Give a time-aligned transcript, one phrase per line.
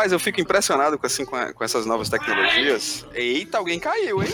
[0.00, 3.04] Rapaz, eu fico impressionado com, assim, com, a- com essas novas tecnologias.
[3.12, 4.30] Eita, alguém caiu, hein?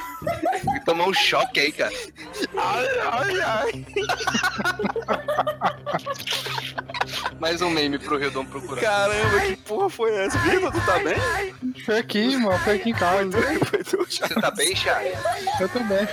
[0.86, 1.92] Tomou um choque aí, cara.
[2.56, 3.86] Ai, ai, ai.
[7.38, 8.80] Mais um meme pro Rildon procurar.
[8.80, 10.38] Caramba, que porra foi essa?
[10.38, 11.74] Vitor, tu tá bem?
[11.84, 13.30] Foi aqui, mano, foi aqui em casa.
[13.66, 15.18] Foi tu, Você tá bem, Charles?
[15.60, 16.06] Eu também.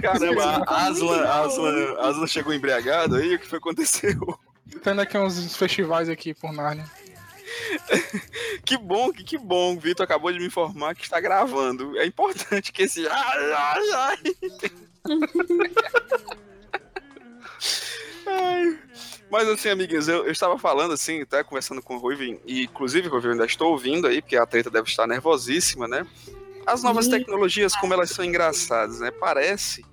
[0.00, 4.38] Caramba, a Aslan, Aslan, Aslan chegou embriagado aí, o que foi que aconteceu?
[4.84, 6.84] Tendo aqui uns festivais aqui por Nárnia.
[8.64, 9.74] Que bom, que, que bom.
[9.76, 11.96] O Vitor acabou de me informar que está gravando.
[11.98, 13.06] É importante que esse.
[13.06, 14.18] Ai, ai, ai.
[18.26, 18.78] Ai.
[19.30, 23.08] Mas assim, amiguinhos, eu, eu estava falando assim, até conversando com o Ruiven, e inclusive,
[23.08, 26.06] Ruiven, ainda estou ouvindo aí, porque a treta deve estar nervosíssima, né?
[26.66, 29.10] As novas tecnologias, como elas são engraçadas, né?
[29.12, 29.84] Parece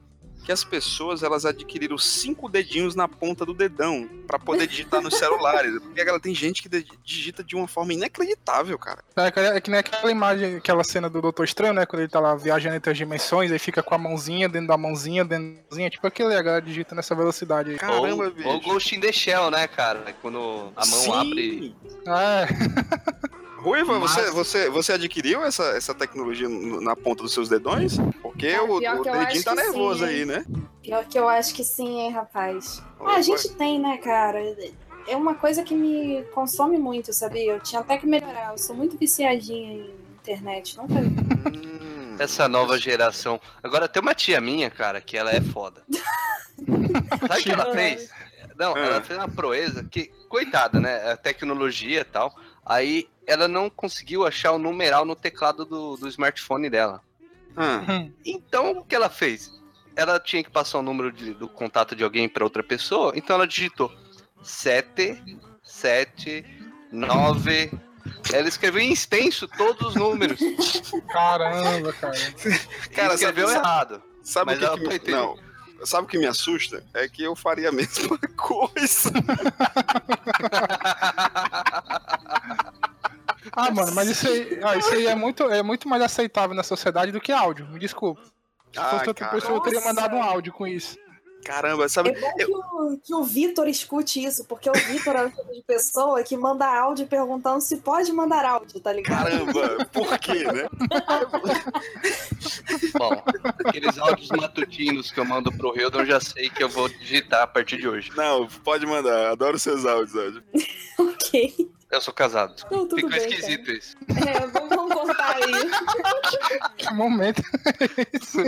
[0.44, 5.16] que as pessoas elas adquiriram cinco dedinhos na ponta do dedão para poder digitar nos
[5.18, 5.80] celulares.
[5.80, 9.04] Porque ela tem gente que digita de uma forma inacreditável, cara.
[9.16, 11.86] É, que- é que nem aquela imagem, aquela cena do Doutor Estranho, né?
[11.86, 14.78] Quando ele tá lá viajando entre as dimensões, aí fica com a mãozinha dentro da
[14.78, 15.90] mãozinha, dentro da mãozinha.
[15.90, 17.78] Tipo aquele, a galera digita nessa velocidade aí.
[17.78, 18.48] Caramba, ou, bicho.
[18.50, 20.14] ou Ghost in the Shell, né, cara?
[20.22, 21.12] Quando a mão Sim.
[21.14, 21.76] abre.
[22.08, 22.48] É,
[23.64, 27.98] Ruiva, Mas- você, você, você adquiriu essa, essa tecnologia no- na ponta dos seus dedões?
[28.22, 30.46] Porque o, o dedinho acho tá que nervoso sim, aí, né?
[30.82, 32.84] Pior que eu acho que sim, hein, rapaz.
[33.00, 34.40] Ah, a gente tem, né, cara?
[35.08, 37.54] É uma coisa que me consome muito, sabia?
[37.54, 38.52] Eu tinha até que melhorar.
[38.52, 40.78] Eu sou muito viciadinha em internet.
[40.78, 40.94] Nunca.
[40.96, 42.16] Hum.
[42.20, 43.40] Essa nova geração.
[43.64, 45.84] Agora tem uma tia minha, cara, que ela é foda.
[47.28, 48.10] Sabe o que ela fez?
[48.58, 48.80] Não, Ah.
[48.80, 51.12] ela fez uma proeza que, coitada, né?
[51.12, 52.34] A tecnologia e tal.
[52.66, 57.02] Aí ela não conseguiu achar o numeral no teclado do, do smartphone dela.
[57.56, 57.82] Ah,
[58.26, 59.52] Então o que ela fez?
[59.96, 63.36] Ela tinha que passar o número de- do contato de alguém para outra pessoa, então
[63.36, 63.92] ela digitou
[64.42, 65.22] 7,
[65.64, 66.44] 7,
[66.92, 67.72] 9.
[68.34, 70.40] Ela escreveu em extenso todos os números.
[71.12, 72.14] caramba, cara.
[72.94, 74.02] Cara, escreveu sabe- errado.
[74.24, 75.12] sabe Mas o que, ela que me...
[75.12, 75.38] Não,
[75.86, 76.84] sabe o que me assusta?
[76.94, 79.12] É que eu faria a mesma coisa.
[83.56, 86.64] Ah, mano, mas isso aí, ah, isso aí é, muito, é muito mais aceitável na
[86.64, 87.68] sociedade do que áudio.
[87.68, 88.22] Me desculpa.
[88.72, 90.98] Se Ah, fosse outra pessoa, eu teria mandado um áudio com isso.
[91.46, 92.10] Caramba, sabe?
[92.10, 95.54] É bom que o, que o Vitor escute isso, porque o Vitor é o tipo
[95.54, 99.26] de pessoa que manda áudio perguntando se pode mandar áudio, tá ligado?
[99.26, 100.70] Caramba, por quê, né?
[102.98, 103.22] Bom,
[103.66, 107.44] aqueles áudios matutinos que eu mando pro Hildon, eu já sei que eu vou digitar
[107.44, 108.10] a partir de hoje.
[108.16, 109.32] Não, pode mandar.
[109.32, 110.44] Adoro seus áudios, Áudio.
[110.98, 111.70] ok.
[111.94, 112.56] Eu sou casado.
[112.72, 113.96] Não, Ficou bem, esquisito isso.
[114.28, 115.52] É, vamos, cortar aí.
[116.76, 117.44] Que momento.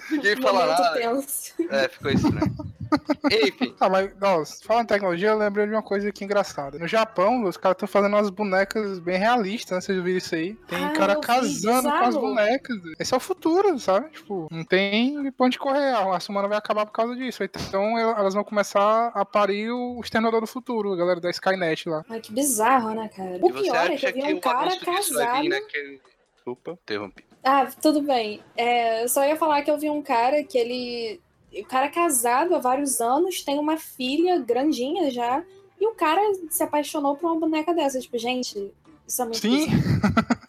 [0.09, 0.93] Ninguém fala Momento nada.
[0.95, 1.53] tenso.
[1.69, 2.55] É, ficou estranho.
[3.31, 6.77] Enfim, Ah, mas, nossa, falando em tecnologia, eu lembrei de uma coisa aqui engraçada.
[6.79, 9.81] No Japão, os caras estão fazendo umas bonecas bem realistas, né?
[9.81, 10.53] Vocês viram isso aí?
[10.67, 12.77] Tem Ah, cara vi, casando com as bonecas.
[12.99, 14.09] Esse é o futuro, sabe?
[14.11, 15.91] Tipo, não tem pra onde correr.
[15.93, 17.43] A raça humana vai acabar por causa disso.
[17.43, 21.87] Então el- elas vão começar a parir o exterminador do futuro, a galera da Skynet
[21.89, 22.03] lá.
[22.09, 23.37] Ai, que bizarro, né, cara?
[23.41, 25.49] O e pior é que acha eu vi que um cara vai casado.
[25.49, 26.01] naquele...
[26.45, 27.25] Opa, interrompi.
[27.43, 28.39] Ah, tudo bem.
[28.55, 31.19] É, eu só ia falar que eu vi um cara que ele.
[31.61, 35.43] O cara é casado há vários anos, tem uma filha grandinha já,
[35.79, 37.99] e o cara se apaixonou por uma boneca dessa.
[37.99, 38.73] Tipo, gente,
[39.07, 39.67] isso é muito Sim.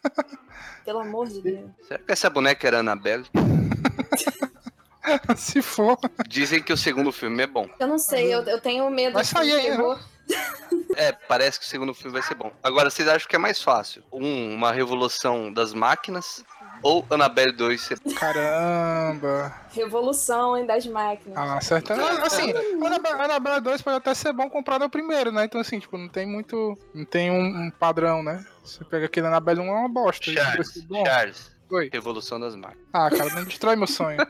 [0.85, 1.71] Pelo amor de Deus.
[1.87, 3.27] Será que essa boneca era Annabelle?
[5.37, 5.97] Se for.
[6.29, 7.69] Dizem que o segundo filme é bom.
[7.79, 9.77] Eu não sei, eu, eu tenho medo Vai de sair aí, né?
[9.77, 10.01] terror.
[10.99, 12.51] É, parece que o segundo filme vai ser bom.
[12.63, 14.03] Agora, vocês acham que é mais fácil?
[14.11, 16.43] Um, uma revolução das máquinas
[16.87, 17.99] ou Annabelle 2 ser...
[18.15, 19.53] Caramba.
[19.73, 21.37] Revolução hein, das máquinas.
[21.37, 21.93] Ah, certo.
[21.93, 22.53] Assim,
[22.85, 25.45] Annabelle Annabelle 2 pode até ser bom comprado ao primeiro, né?
[25.45, 26.79] Então, assim, tipo, não tem muito.
[26.95, 28.45] Não tem um, um padrão, né?
[28.63, 30.31] Você pega aquele Annabelle 1 é uma bosta.
[30.31, 30.87] Isso Charles.
[31.05, 31.91] Charles, Oi.
[31.93, 32.87] revolução das máquinas.
[32.93, 34.19] Ah, cara, não destrói meu sonho.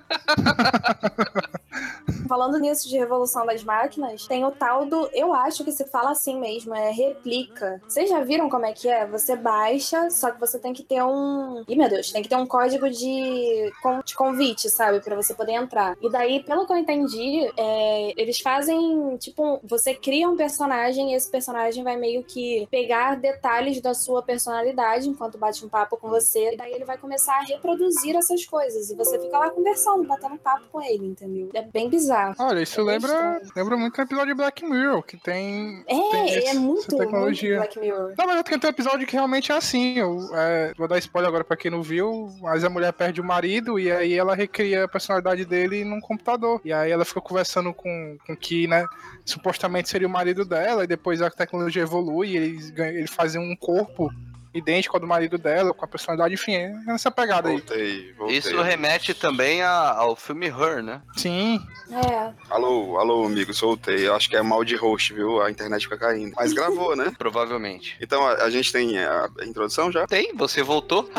[2.28, 5.08] Falando nisso de Revolução das Máquinas, tem o tal do.
[5.12, 7.80] Eu acho que se fala assim mesmo, é replica.
[7.86, 9.06] Vocês já viram como é que é?
[9.06, 11.64] Você baixa, só que você tem que ter um.
[11.68, 13.72] Ih, meu Deus, tem que ter um código de,
[14.04, 15.00] de convite, sabe?
[15.00, 15.96] Pra você poder entrar.
[16.00, 19.16] E daí, pelo que eu entendi, é, eles fazem.
[19.18, 24.22] Tipo, você cria um personagem e esse personagem vai meio que pegar detalhes da sua
[24.22, 26.54] personalidade enquanto bate um papo com você.
[26.54, 28.90] E daí ele vai começar a reproduzir essas coisas.
[28.90, 31.50] E você fica lá conversando, batendo papo com ele, entendeu?
[31.54, 32.34] É bem bizarro.
[32.38, 35.82] Olha, isso É lembra, lembra muito um episódio de Black Mirror, que tem.
[35.86, 37.56] É, tem esse- é muito, muito tecnologia.
[37.56, 38.14] Black Mirror.
[38.16, 39.98] Não, mas tem um episódio que realmente é assim.
[39.98, 42.28] Eu, é, vou dar spoiler agora pra quem não viu.
[42.40, 46.60] Mas a mulher perde o marido e aí ela recria a personalidade dele num computador.
[46.64, 48.84] E aí ela fica conversando com, com que, né?
[49.24, 50.84] Supostamente seria o marido dela.
[50.84, 54.10] E depois a tecnologia evolui e eles, eles fazem um corpo
[54.56, 57.56] idêntico ao do marido dela, com a personalidade, enfim, é essa pegada aí.
[57.58, 58.36] Voltei, voltei.
[58.38, 61.00] Isso remete também a- ao filme Her, né?
[61.16, 61.60] Sim.
[61.90, 62.32] É.
[62.50, 64.06] Alô, alô, amigos, voltei.
[64.08, 65.40] Eu acho que é mal de host, viu?
[65.42, 66.32] A internet fica caindo.
[66.36, 67.12] Mas gravou, né?
[67.18, 67.96] Provavelmente.
[68.00, 70.06] Então a, a gente tem a, a introdução já?
[70.06, 71.08] Tem, você voltou?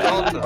[0.00, 0.40] Volta.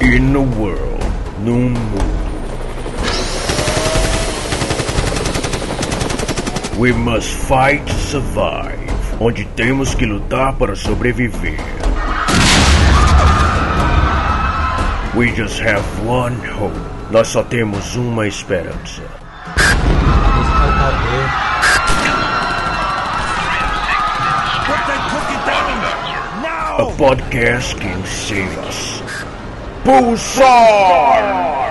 [0.00, 1.04] In the world,
[1.40, 2.25] num mundo.
[6.78, 8.76] We must fight to survive.
[9.18, 11.56] Onde temos que lutar para sobreviver.
[15.16, 16.76] We just have one hope.
[17.10, 19.02] Nós só temos uma esperança.
[26.78, 29.00] A podcast can save us.
[29.82, 31.65] Pulsar!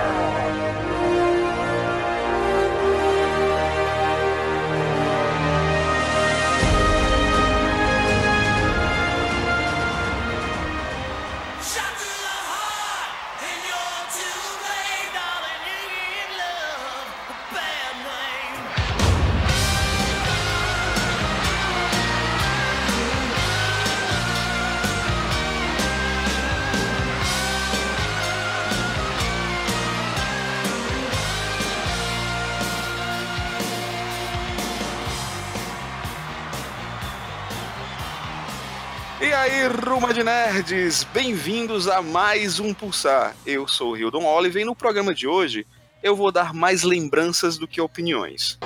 [40.56, 43.36] Nerds, bem-vindos a mais um Pulsar.
[43.44, 45.66] Eu sou o Hildon Olive e no programa de hoje
[46.02, 48.58] eu vou dar mais lembranças do que opiniões.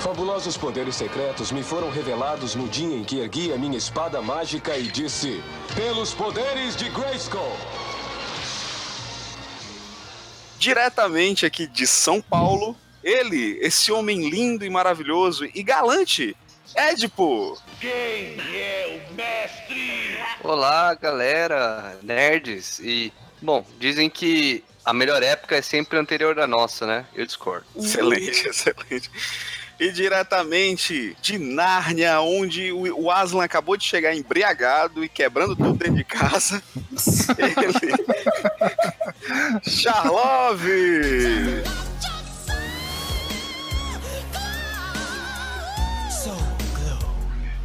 [0.00, 4.74] Fabulosos poderes secretos me foram revelados no dia em que ergui a minha espada mágica
[4.78, 5.42] e disse:
[5.74, 7.58] Pelos poderes de Grayskull!
[10.58, 16.34] Diretamente aqui de São Paulo, ele, esse homem lindo e maravilhoso e galante,
[16.74, 17.58] Edipo.
[20.42, 22.78] Olá, galera, nerds.
[22.80, 27.06] E, bom, dizem que a melhor época é sempre anterior à nossa, né?
[27.14, 27.66] Eu discordo.
[27.76, 29.10] Excelente, excelente.
[29.80, 35.72] E diretamente de Nárnia, onde o o Aslan acabou de chegar embriagado e quebrando tudo
[35.72, 36.62] dentro de casa.
[37.36, 37.94] Ele.
[39.68, 41.64] Charlove!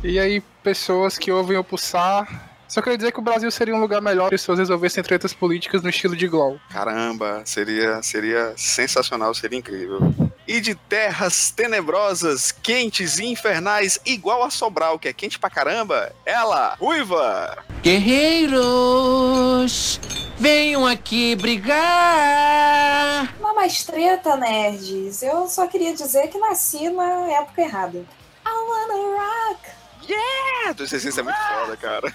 [0.01, 2.25] E aí, pessoas que ouvem o Pulsar.
[2.69, 5.33] Só queria dizer que o Brasil seria um lugar melhor se as pessoas resolvessem tretas
[5.33, 6.57] políticas no estilo de Glow.
[6.69, 9.99] Caramba, seria, seria sensacional, seria incrível.
[10.47, 16.13] E de terras tenebrosas, quentes e infernais, igual a Sobral, que é quente pra caramba,
[16.25, 17.57] ela, Ruiva!
[17.81, 19.99] Guerreiros,
[20.37, 23.35] venham aqui brigar!
[23.41, 25.21] Não mais treta, nerds.
[25.23, 28.05] Eu só queria dizer que nasci na época errada.
[28.45, 29.78] I wanna rock.
[30.15, 32.13] Ah, tua essência é muito foda, cara.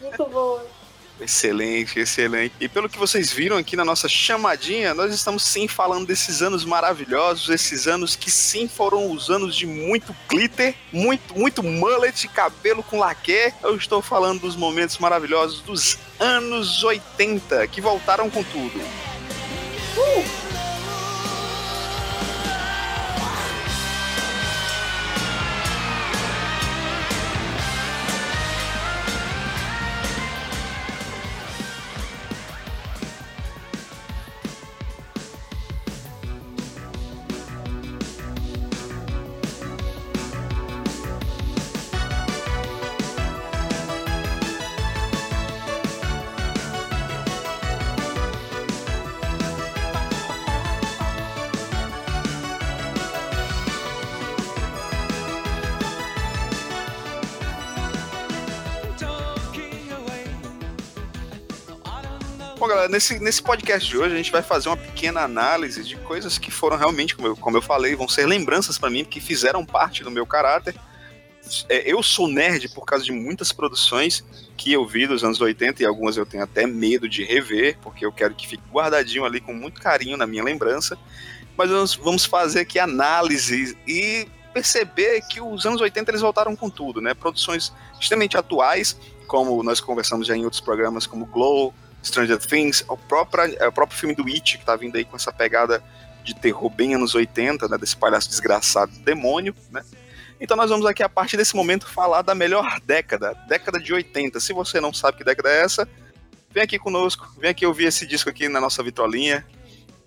[0.00, 0.66] Muito boa.
[1.20, 2.54] Excelente, excelente.
[2.58, 6.64] E pelo que vocês viram aqui na nossa chamadinha, nós estamos sim falando desses anos
[6.64, 12.82] maravilhosos, esses anos que sim foram os anos de muito glitter, muito, muito mullet, cabelo
[12.82, 13.52] com laque.
[13.62, 18.80] Eu estou falando dos momentos maravilhosos dos anos 80, que voltaram com tudo.
[19.94, 20.41] Bom,
[62.92, 66.50] nesse, nesse podcast de hoje a gente vai fazer uma pequena análise de coisas que
[66.50, 70.04] foram realmente, como eu, como eu falei, vão ser lembranças pra mim, que fizeram parte
[70.04, 70.74] do meu caráter.
[71.70, 74.22] É, eu sou nerd por causa de muitas produções
[74.56, 78.04] que eu vi dos anos 80 e algumas eu tenho até medo de rever, porque
[78.04, 80.96] eu quero que fique guardadinho ali com muito carinho na minha lembrança.
[81.56, 86.68] Mas nós vamos fazer aqui análise e perceber que os anos 80 eles voltaram com
[86.68, 87.14] tudo, né?
[87.14, 88.96] Produções extremamente atuais,
[89.26, 93.72] como nós conversamos já em outros programas, como Glow, Stranger Things, o próprio, é, o
[93.72, 95.82] próprio filme do It, que tá vindo aí com essa pegada
[96.24, 97.78] de terror bem anos 80, né?
[97.78, 99.82] Desse palhaço desgraçado demônio, né?
[100.40, 104.40] Então nós vamos aqui, a partir desse momento, falar da melhor década, década de 80.
[104.40, 105.88] Se você não sabe que década é essa,
[106.50, 109.46] vem aqui conosco, vem aqui ouvir esse disco aqui na nossa vitrolinha,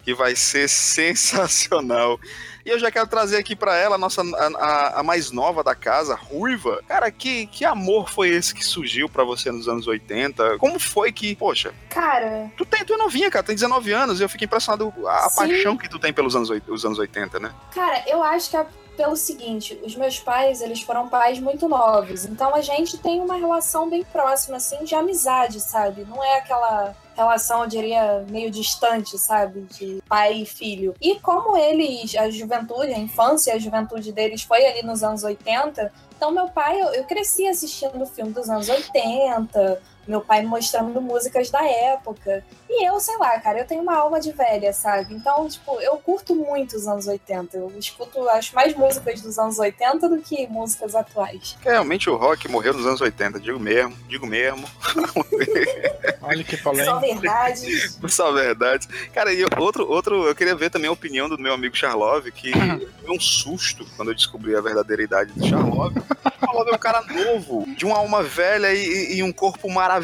[0.03, 2.19] que vai ser sensacional.
[2.65, 5.75] E eu já quero trazer aqui para ela a nossa a, a, mais nova da
[5.75, 6.81] casa, Ruiva.
[6.87, 10.57] Cara, que, que amor foi esse que surgiu para você nos anos 80?
[10.57, 14.23] Como foi que, poxa, Cara, tu tem tu é novinha, cara, tem 19 anos, e
[14.23, 15.35] eu fico impressionado a Sim.
[15.35, 17.53] paixão que tu tem pelos anos, os anos 80, né?
[17.71, 18.65] cara, eu acho que é
[18.97, 23.35] pelo seguinte, os meus pais, eles foram pais muito novos, então a gente tem uma
[23.35, 26.05] relação bem próxima, assim, de amizade, sabe?
[26.05, 29.61] Não é aquela relação, eu diria, meio distante, sabe?
[29.61, 30.93] De pai e filho.
[31.01, 35.23] E como eles, a juventude, a infância e a juventude deles foi ali nos anos
[35.23, 40.47] 80, então meu pai, eu, eu cresci assistindo filme dos anos 80, meu pai me
[40.47, 42.43] mostrando músicas da época.
[42.69, 45.13] E eu, sei lá, cara, eu tenho uma alma de velha, sabe?
[45.13, 47.57] Então, tipo, eu curto muito os anos 80.
[47.57, 51.57] Eu escuto, acho, mais músicas dos anos 80 do que músicas atuais.
[51.61, 54.67] Realmente o rock morreu nos anos 80, digo mesmo, digo mesmo.
[56.21, 56.99] Olha que Só polêmica.
[56.99, 57.89] verdade.
[58.09, 58.87] Só verdade.
[59.13, 62.51] Cara, e outro, outro, eu queria ver também a opinião do meu amigo Charlov, que
[63.01, 65.93] foi um susto quando eu descobri a verdadeira idade do Charlov.
[66.39, 69.94] Charlov é um cara novo, de uma alma velha e, e um corpo maravilhoso.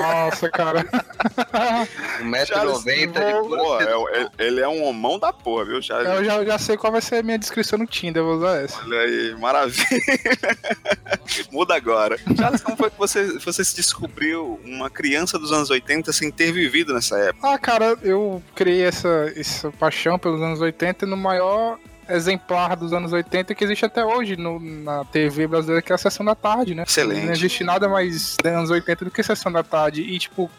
[0.00, 0.84] Nossa, cara.
[2.22, 6.08] 1,90m de Pô, é- é- ele é um homão da porra, viu, Charles?
[6.08, 8.56] Eu já, já sei qual vai ser a minha descrição no Tinder, eu vou usar
[8.62, 8.78] essa.
[8.82, 9.86] Olha aí, maravilha.
[11.50, 12.18] Muda agora.
[12.36, 16.52] Charles, como foi que você, você se descobriu uma criança dos anos 80 sem ter
[16.52, 17.48] vivido nessa época?
[17.52, 23.12] Ah, cara, eu criei essa, essa paixão pelos anos 80 no maior exemplar dos anos
[23.12, 26.74] 80 que existe até hoje no- na TV brasileira, que é a Sessão da Tarde,
[26.74, 26.84] né?
[26.86, 27.24] Excelente.
[27.26, 30.02] Não existe nada mais dos anos 80 do que Sessão da Tarde.
[30.02, 30.50] E, tipo,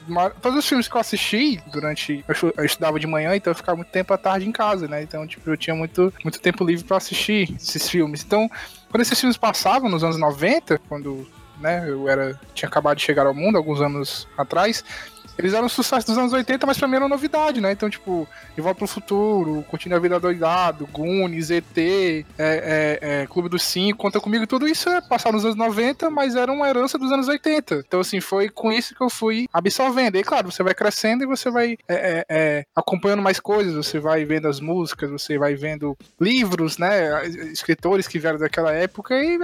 [0.41, 2.23] todos os filmes que eu assisti durante.
[2.27, 4.87] Eu, estu- eu estudava de manhã, então eu ficava muito tempo à tarde em casa,
[4.87, 5.01] né?
[5.01, 8.23] Então, tipo, eu tinha muito, muito tempo livre pra assistir esses filmes.
[8.23, 8.49] Então,
[8.89, 11.27] quando esses filmes passavam nos anos 90, quando
[11.59, 14.83] né, eu era, tinha acabado de chegar ao mundo, alguns anos atrás,
[15.37, 17.71] eles eram sucesso dos anos 80, mas pra mim era novidade, né?
[17.71, 23.27] Então, tipo, De Volta pro Futuro, Curtindo a Vida Doidado, Goonies, ET, é, é, é,
[23.27, 26.67] Clube dos Cinco, Conta Comigo, tudo isso é passado nos anos 90, mas era uma
[26.67, 27.83] herança dos anos 80.
[27.87, 30.15] Então, assim, foi com isso que eu fui absorvendo.
[30.17, 33.99] E, claro, você vai crescendo e você vai é, é, é, acompanhando mais coisas, você
[33.99, 37.25] vai vendo as músicas, você vai vendo livros, né?
[37.51, 39.37] Escritores que vieram daquela época e...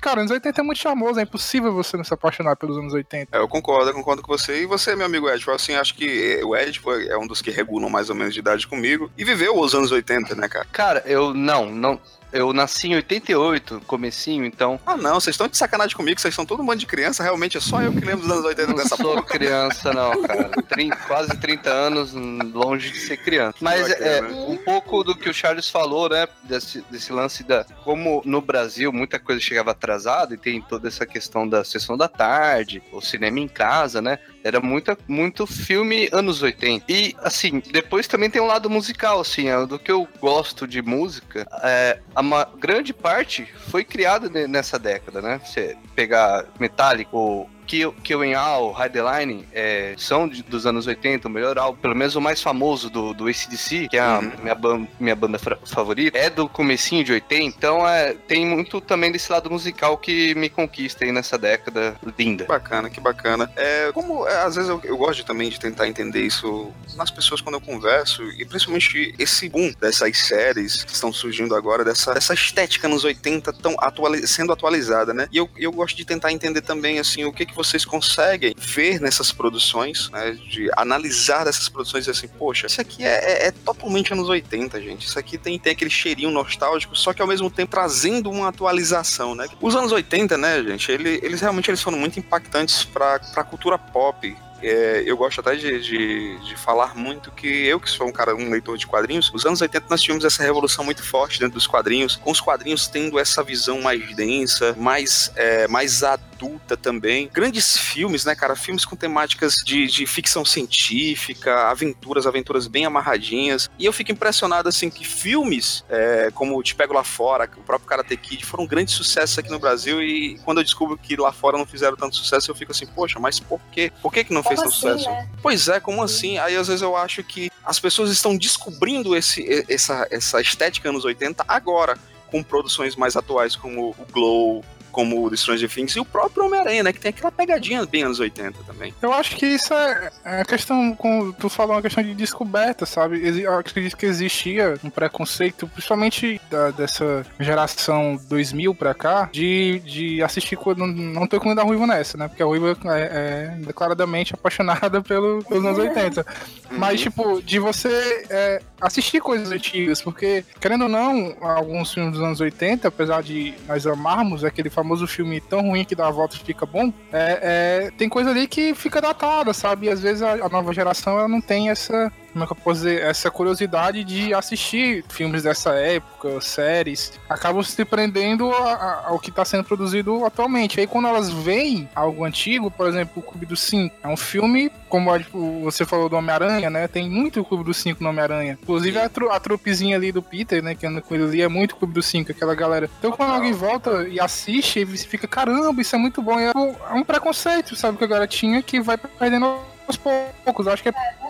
[0.00, 3.36] Cara, anos 80 é muito charmoso, é impossível você não se apaixonar pelos anos 80.
[3.36, 4.62] É, eu concordo, eu concordo com você.
[4.62, 7.50] E você, meu amigo Ed, assim, acho que o Ed foi, é um dos que
[7.50, 9.10] regulam mais ou menos de idade comigo.
[9.18, 10.66] E viveu os anos 80, né, cara?
[10.70, 12.00] Cara, eu não, não.
[12.32, 14.78] Eu nasci em 88, comecinho, então.
[14.86, 17.56] Ah, não, vocês estão de sacanagem comigo, vocês são todo um bando de criança, realmente
[17.56, 19.22] é só eu que lembro dos anos 80 Não dessa sou porra.
[19.22, 20.50] criança, não, cara.
[20.68, 23.56] Trin- quase 30 anos, longe de ser criança.
[23.60, 26.28] Mas é, um pouco do que o Charles falou, né?
[26.44, 27.64] Desse, desse lance da.
[27.84, 32.08] Como no Brasil muita coisa chegava atrasada e tem toda essa questão da sessão da
[32.08, 34.18] tarde, o cinema em casa, né?
[34.44, 36.84] Era muita, muito filme anos 80.
[36.88, 40.80] E, assim, depois também tem um lado musical, assim, é, do que eu gosto de
[40.80, 41.46] música.
[41.62, 45.40] É, a ma- grande parte foi criada ne- nessa década, né?
[45.44, 50.66] Você pegar Metallica, o Kill, Kill Em All, High the Line, é, são de- dos
[50.66, 54.00] anos 80, o melhor álbum, pelo menos o mais famoso do, do ACDC, que é
[54.00, 54.32] a Uhum.
[54.42, 59.12] minha, ban- minha banda favorita, é do comecinho de 80, então é, tem muito também
[59.12, 62.46] desse lado musical que me conquista aí nessa década linda.
[62.46, 63.50] Bacana, que bacana.
[63.54, 67.40] É, como é, às vezes eu, eu gosto também de tentar entender isso nas pessoas
[67.42, 72.32] quando eu converso, e principalmente esse boom dessas séries que estão surgindo agora, dessa, dessa
[72.32, 75.28] estética nos 80 tão atuali- sendo atualizada, né?
[75.30, 79.00] E eu, eu gosto de tentar entender também, assim, o que, que vocês conseguem ver
[79.00, 80.30] nessas produções, né?
[80.48, 83.08] De analisar dessas produções e assim, poxa, isso aqui é,
[83.44, 85.06] é- é totalmente anos 80, gente.
[85.06, 89.34] Isso aqui tem, tem aquele cheirinho nostálgico, só que ao mesmo tempo trazendo uma atualização,
[89.34, 89.46] né?
[89.60, 93.76] Os anos 80, né, gente, ele- eles realmente eles foram muito impactantes para a cultura
[93.76, 94.36] pop.
[94.62, 98.34] É, eu gosto até de, de, de falar muito que eu, que sou um cara,
[98.34, 101.66] um leitor de quadrinhos, nos anos 80 nós tivemos essa revolução muito forte dentro dos
[101.66, 107.28] quadrinhos, com os quadrinhos tendo essa visão mais densa, mais, é, mais adulta também.
[107.32, 108.54] Grandes filmes, né, cara?
[108.54, 113.68] Filmes com temáticas de, de ficção científica, aventuras, aventuras bem amarradinhas.
[113.78, 117.88] E eu fico impressionado, assim, que filmes é, como Te Pego Lá Fora, o próprio
[117.88, 120.02] Karate Kid, foram grandes sucessos aqui no Brasil.
[120.02, 123.18] E quando eu descubro que lá fora não fizeram tanto sucesso, eu fico assim, poxa,
[123.18, 123.92] mas por quê?
[124.00, 125.10] Por que, que não fez tão assim, sucesso.
[125.10, 125.28] né?
[125.42, 126.38] Pois é, como assim?
[126.38, 131.04] Aí às vezes eu acho que as pessoas estão descobrindo esse, essa, essa estética anos
[131.04, 131.96] 80 agora,
[132.30, 134.64] com produções mais atuais como o Glow,
[134.98, 136.92] como o The Stranger Things e o próprio Homem-Aranha, né?
[136.92, 138.92] Que tem aquela pegadinha bem anos 80 também.
[139.00, 143.22] Eu acho que isso é, é questão, como tu falou, uma questão de descoberta, sabe?
[143.40, 150.20] Eu acredito que existia um preconceito, principalmente da- dessa geração 2000 pra cá, de, de
[150.20, 150.56] assistir.
[150.56, 152.26] co- Não, não tô incluindo a Ruiva nessa, né?
[152.26, 156.26] Porque a Ruiva é, é declaradamente apaixonada pelo, pelos anos 80.
[156.72, 162.22] Mas, tipo, de você é, assistir coisas antigas, porque, querendo ou não, alguns filmes dos
[162.22, 166.36] anos 80, apesar de nós amarmos aquele famoso filme tão ruim que dá a volta
[166.36, 169.86] e fica bom, é, é, tem coisa ali que fica datada, sabe?
[169.86, 172.12] E às vezes a, a nova geração ela não tem essa.
[172.38, 173.02] Como é que eu posso dizer?
[173.02, 179.30] Essa curiosidade de assistir filmes dessa época, séries, acabam se prendendo a- a- ao que
[179.30, 180.78] está sendo produzido atualmente.
[180.78, 184.70] Aí quando elas veem algo antigo, por exemplo, o Clube dos Cinco, é um filme,
[184.88, 186.86] como tipo, você falou do Homem-Aranha, né?
[186.86, 188.56] Tem muito o Clube dos Cinco no Homem-Aranha.
[188.62, 190.76] Inclusive a, tru, a trupezinha ali do Peter, né?
[190.76, 192.88] Que anda com ele ali, é muito Clube dos Cinco, aquela galera.
[193.00, 196.38] Então quando alguém volta e assiste, você fica, caramba, isso é muito bom.
[196.38, 199.44] E é um- é um preconceito, sabe, que a galera tinha que vai perdendo
[199.88, 200.66] aos poucos.
[200.66, 201.27] Eu acho que é por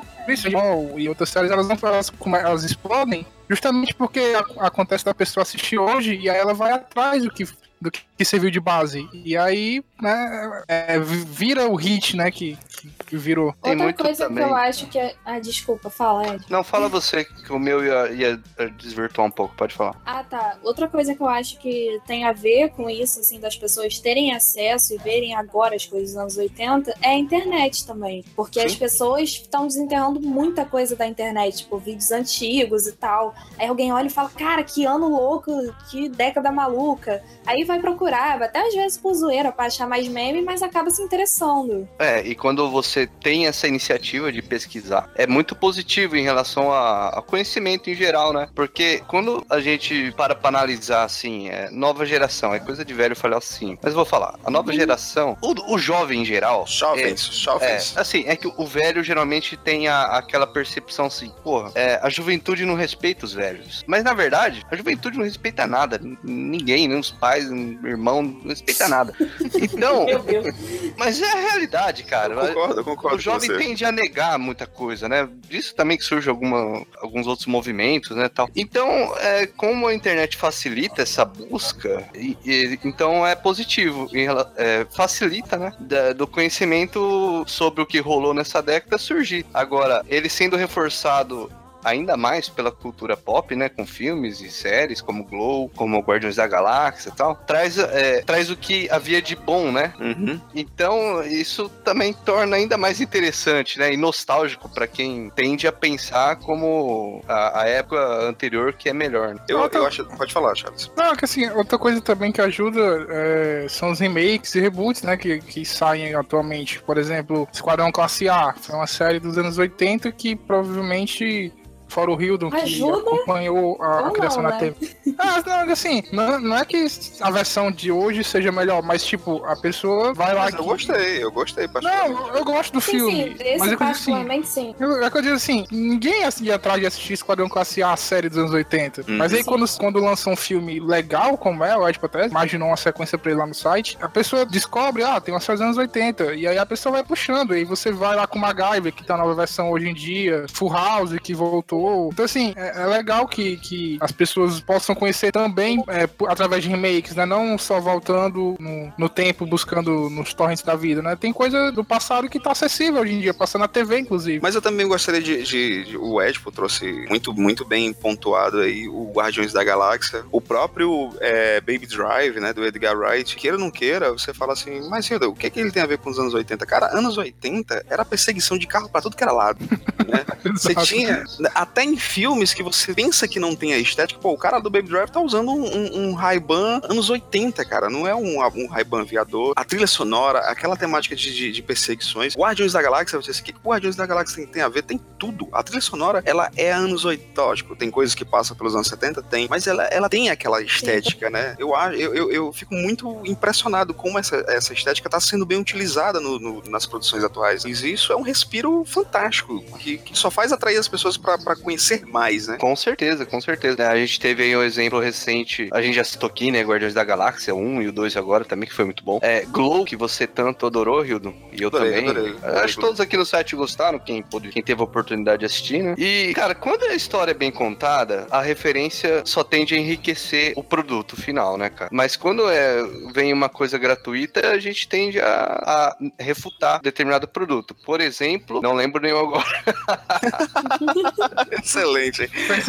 [0.99, 4.21] e outras séries, elas não elas, como elas explodem justamente porque
[4.59, 7.47] a- acontece da pessoa assistir hoje e aí ela vai atrás do que
[7.81, 9.09] do que serviu de base.
[9.13, 12.59] E aí, né, é, vira o hit, né, que,
[13.07, 13.55] que, virou.
[13.63, 14.45] Tem Outra muito coisa também.
[14.45, 15.15] que eu acho que é.
[15.25, 16.45] Ah, desculpa, fala, Ed.
[16.51, 20.01] Não, fala você, que o meu ia, ia eh, desvirtuar um pouco, pode falar.
[20.05, 20.59] Ah, tá.
[20.63, 24.35] Outra coisa que eu acho que tem a ver com isso, assim, das pessoas terem
[24.35, 28.25] acesso e verem agora as coisas dos anos 80, é a internet também.
[28.35, 33.35] Porque as pessoas estão desenterrando muita coisa da internet, tipo, vídeos antigos e tal.
[33.57, 35.53] Aí alguém olha e fala, cara, que ano louco,
[35.91, 37.23] que década maluca.
[37.47, 41.01] Aí vai procurar, até às vezes por zoeira, pra achar mais meme, mas acaba se
[41.03, 41.89] interessando.
[41.99, 47.09] É, e quando você tem essa iniciativa de pesquisar, é muito positivo em relação a,
[47.11, 48.49] a conhecimento em geral, né?
[48.55, 53.15] Porque quando a gente para pra analisar, assim, é, nova geração, é coisa de velho
[53.15, 53.79] falar assim.
[53.83, 57.97] Mas eu vou falar, a nova geração, o, o jovem em geral, Jovens, É, jovens.
[57.97, 62.65] assim, é que o velho geralmente tem a- aquela percepção assim, porra, é, a juventude
[62.65, 63.85] não respeita os velhos.
[63.87, 66.01] Mas na verdade, a juventude não respeita nada.
[66.25, 67.51] Ninguém, nem os pais,
[67.85, 69.15] irmão, não respeita nada.
[69.55, 70.07] Então,
[70.97, 72.35] mas é a realidade, cara.
[72.35, 73.65] eu concordo, eu concordo O jovem com você.
[73.65, 75.29] tende a negar muita coisa, né?
[75.49, 78.49] Disso também que surge alguma, alguns outros movimentos, né, tal.
[78.57, 84.53] Então, é, como a internet facilita essa busca, e- e- então é positivo, em rela-
[84.57, 89.45] é, facilita, né, da- do conhecimento sobre o que rolou nessa década surgir.
[89.53, 91.51] Agora, ele sendo reforçado
[91.85, 96.47] ainda mais pela cultura pop, né, com filmes e séries como Glow, como Guardiões da
[96.47, 99.93] Galáxia e tal, traz, é, traz o que havia de bom, né?
[100.01, 100.41] Uhum.
[100.55, 103.93] Então, isso também torna ainda mais interessante, né?
[103.93, 109.35] E nostálgico pra quem tende a pensar como a, a época anterior que é melhor.
[109.35, 109.41] Né?
[109.49, 110.05] Eu, eu acho.
[110.05, 110.91] Pode falar, Charles.
[110.97, 115.17] Não, que assim, outra coisa também que ajuda é, são os remakes e reboots, né,
[115.17, 116.81] que, que saem atualmente.
[116.83, 121.53] Por exemplo, Esquadrão Classe A, foi uma série dos anos 80 que provavelmente,
[121.89, 124.73] fora o Hildon, que acompanhou a, a criação não, na né?
[124.73, 124.97] TV.
[125.19, 126.87] Ah, não, assim, não, não é que
[127.21, 130.65] a versão de hoje seja melhor, mas tipo, a pessoa vai lá Mas eu que-
[130.67, 132.39] gostei, eu gostei, Não, particularmente.
[132.39, 133.15] eu gosto do Sim, filme.
[133.15, 133.77] sim, mas é assim.
[133.77, 134.75] particularmente sim.
[134.79, 137.97] Eu, é que eu digo assim, ninguém ia atrás de assistir Esquadrão Classe A, a
[137.97, 139.01] série dos anos 80.
[139.09, 139.17] Uhum.
[139.17, 139.49] Mas aí Sim.
[139.49, 143.31] quando, quando lança um filme legal, como é, o Ed até imaginou uma sequência pra
[143.31, 146.35] ele lá no site, a pessoa descobre, ah, tem uma série dos anos 80.
[146.35, 149.17] E aí a pessoa vai puxando, e aí você vai lá com MacGyver, que tá
[149.17, 151.78] na nova versão hoje em dia, Full House, que voltou.
[152.13, 156.69] Então assim, é, é legal que, que as pessoas possam conhecer também é, através de
[156.69, 157.25] remakes, né?
[157.27, 161.17] Não só voltando no, no tempo, buscando nos torrents da vida, né?
[161.17, 164.41] Tem coisa do passado que tá acessível hoje em dia, passando na TV, inclusive.
[164.43, 168.89] Mas eu também gostaria de, de- de- O Edipo trouxe muito, muito bem pontuado aí
[168.89, 170.25] o Guardiões da Galáxia.
[170.31, 173.37] O próprio é, Baby Drive, né, do Edgar Wright.
[173.37, 175.87] Queira ou não queira, você fala assim, mas Hilda, o que, que ele tem a
[175.87, 176.65] ver com os anos 80?
[176.67, 179.59] Cara, anos 80 era perseguição de carro pra tudo que era lado.
[179.61, 180.25] né?
[180.55, 181.25] Você tinha.
[181.69, 184.71] Até em filmes que você pensa que não tem a estética, pô, o cara do
[184.71, 187.89] Baby Drive tá usando um, um, um Ray-Ban anos 80, cara.
[187.91, 189.53] Não é um, um Ray-Ban aviador.
[189.57, 192.35] A trilha sonora, aquela temática de, de, de perseguições.
[192.37, 194.83] Guardiões da Galáxia, você disse, o que Guardiões da Galáxia tem, tem a ver?
[194.83, 195.49] Tem tudo.
[195.53, 197.41] A trilha sonora, ela é anos 80.
[197.43, 199.47] Lógico, tem coisas que passam pelos anos 70, tem.
[199.49, 201.55] Mas ela, ela tem aquela estética, né?
[201.59, 206.19] Eu, eu, eu, eu fico muito impressionado como essa, essa estética tá sendo bem utilizada
[206.21, 207.65] no- no- nas produções atuais.
[207.65, 212.05] E isso é um respiro fantástico, que, que só faz atrair as pessoas pra conhecer
[212.07, 212.57] mais, né?
[212.59, 213.89] Com certeza, com certeza.
[213.89, 216.63] A gente teve aí um exemplo recente, a gente já citou aqui, né?
[216.63, 219.19] Guardiões da Galáxia 1 e o 2 agora também, que foi muito bom.
[219.23, 221.35] É, Glow, que você tanto adorou, Hildo.
[221.53, 222.11] E eu Adorei, também.
[222.11, 224.85] adorei, Eu adorei Acho que todos aqui no site gostaram, quem, pôde, quem teve a
[224.85, 225.95] oportunidade de assistir, né?
[225.99, 230.63] E, cara, quando a história é bem contada, a referência só tende a enriquecer o
[230.63, 231.91] produto final, né, cara?
[231.93, 237.75] Mas quando é, vem uma coisa gratuita, a gente tende a, a refutar determinado produto.
[237.75, 239.45] Por exemplo, não lembro nenhum agora.
[241.63, 242.23] Excelente.
[242.23, 242.29] hein?
[242.29, 242.67] Fez,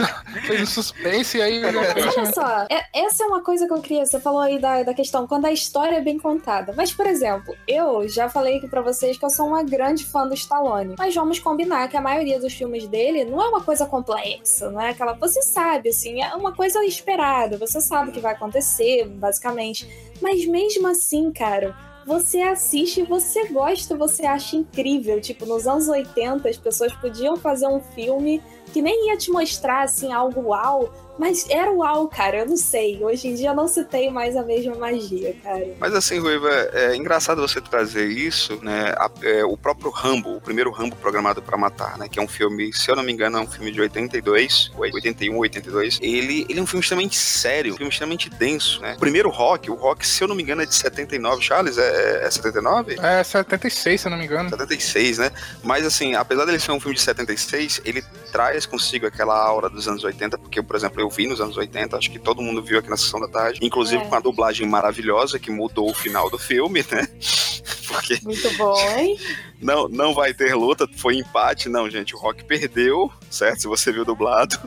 [0.48, 1.60] fez um suspense e aí.
[1.60, 4.06] Mas repente, olha só, é- essa é uma coisa que eu queria.
[4.06, 6.74] Você falou aí da, da questão quando a história é bem contada.
[6.76, 10.28] Mas, por exemplo, eu já falei aqui pra vocês que eu sou uma grande fã
[10.28, 10.96] do Stallone.
[10.98, 14.80] Mas vamos combinar que a maioria dos filmes dele não é uma coisa complexa, não
[14.82, 15.14] é aquela.
[15.14, 17.58] Você sabe, assim, é uma coisa esperada.
[17.58, 19.88] Você sabe o que vai acontecer, basicamente.
[20.22, 21.76] Mas mesmo assim, cara.
[22.10, 25.22] Você assiste, você gosta, você acha incrível.
[25.22, 28.42] Tipo, nos anos 80, as pessoas podiam fazer um filme
[28.74, 32.40] que nem ia te mostrar assim algo uau, mas era uau, cara.
[32.40, 33.04] Eu não sei.
[33.04, 35.68] Hoje em dia não se tem mais a mesma magia, cara.
[35.80, 38.94] Mas assim, Ruiva, é engraçado você trazer isso, né?
[38.98, 42.08] A- é, o próprio Rambo, o primeiro Rambo programado pra matar, né?
[42.10, 44.82] Que é um filme, se eu não me engano, é um filme de 82, ou
[44.84, 46.00] 81, 82.
[46.02, 48.94] Ele, ele é um filme extremamente sério, um filme extremamente denso, né?
[48.96, 51.42] O primeiro Rock, o Rock, se eu não me engano, é de 79.
[51.44, 52.98] Charles, é, é 79?
[53.02, 54.50] É 76, se eu não me engano.
[54.50, 55.32] 76, né?
[55.64, 58.02] Mas assim, apesar dele ser um filme de 76, ele
[58.32, 61.98] traz consigo aquela aura dos anos 80, porque, por exemplo, eu vi nos anos 80,
[61.98, 64.06] acho que todo mundo viu aqui na sessão da tarde, inclusive É.
[64.06, 67.08] com a dublagem maravilhosa que mudou o final do filme, né?
[67.88, 69.18] Porque Muito bom, hein?
[69.60, 72.16] não, não vai ter luta, foi empate, não, gente.
[72.16, 73.62] O Rock perdeu, certo?
[73.62, 74.58] Se você viu dublado.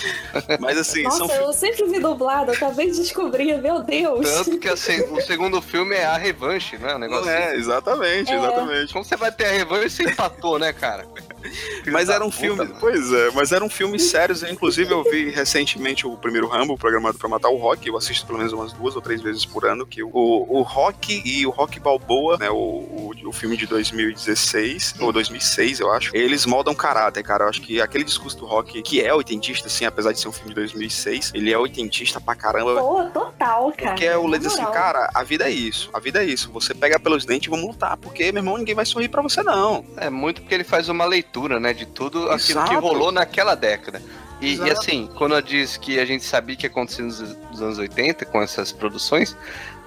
[0.60, 4.28] Mas assim, Nossa, são eu sempre vi dublado, eu acabei de descobrir, meu Deus.
[4.28, 6.94] Tanto que a se- o segundo filme é a revanche, né?
[6.94, 8.36] O negócio Não é, exatamente, É.
[8.36, 8.92] exatamente.
[8.92, 11.06] Como você vai ter a revanche se empatou, né, cara?
[11.90, 12.58] Mas era um puta, filme.
[12.58, 12.76] mano.
[12.80, 14.42] Pois é, mas eram filmes sérios.
[14.42, 17.88] Inclusive, eu vi recentemente o primeiro Rambo, programado pra matar o Rock.
[17.88, 19.86] Eu assisto pelo menos umas duas ou três vezes por ano.
[19.86, 22.50] Que o, o Rock e o Rock Balboa, né?
[22.50, 26.10] O, o, o filme de 2016, ou 2006, eu acho.
[26.16, 27.44] Eles moldam caráter, cara.
[27.44, 30.32] Eu acho que aquele discurso do Rock, que é oitentista, assim, apesar de ser um
[30.32, 32.80] filme de 2006, ele é oitentista pra caramba.
[32.80, 33.90] Pô, total, cara.
[33.90, 35.90] Porque é o Na lance assim, cara, a vida é isso.
[35.92, 36.50] A vida é isso.
[36.52, 37.96] Você pega pelos dentes e vamos lutar.
[37.96, 39.84] Porque, meu irmão, ninguém vai sorrir pra você, não.
[39.96, 42.70] É muito porque ele faz uma leitura, né, de tudo aquilo Exato.
[42.70, 44.02] que rolou naquela década.
[44.40, 47.62] E, e assim, quando eu disse que a gente sabia que ia acontecer nos, nos
[47.62, 49.36] anos 80 com essas produções,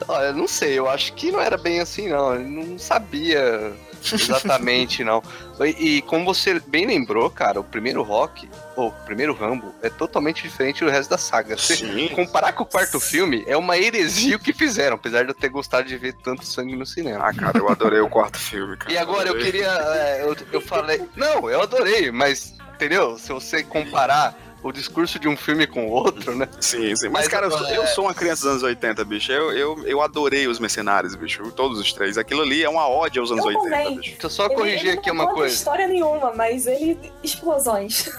[0.07, 2.33] olha, eu não sei, eu acho que não era bem assim, não.
[2.33, 3.73] Eu não sabia
[4.13, 5.21] exatamente, não.
[5.59, 9.89] E, e como você bem lembrou, cara, o primeiro rock, ou o primeiro Rambo, é
[9.89, 11.57] totalmente diferente do resto da saga.
[11.57, 12.07] Sim.
[12.09, 15.49] comparar com o quarto filme é uma heresia o que fizeram, apesar de eu ter
[15.49, 17.27] gostado de ver tanto sangue no cinema.
[17.27, 18.91] Ah, cara, eu adorei o quarto filme, cara.
[18.91, 19.67] E agora eu queria.
[19.67, 21.01] é, eu, eu falei.
[21.15, 23.17] Não, eu adorei, mas, entendeu?
[23.17, 26.47] Se você comparar o discurso de um filme com o outro, né?
[26.59, 27.09] Sim, sim.
[27.09, 29.31] Mas, Mas, cara, eu sou, é- eu sou uma criança dos anos 80, bicho.
[29.31, 31.51] Eu, eu, eu adorei os mercenários, bicho.
[31.51, 32.17] Todos os três.
[32.17, 33.97] Aquilo ali é uma ode aos anos Eu 80, também.
[33.97, 34.11] bicho.
[34.11, 35.53] Deixa eu só Ele- corrigir ele aqui não uma coisa.
[35.55, 36.97] história nenhuma, mas ele.
[37.23, 38.09] Explosões.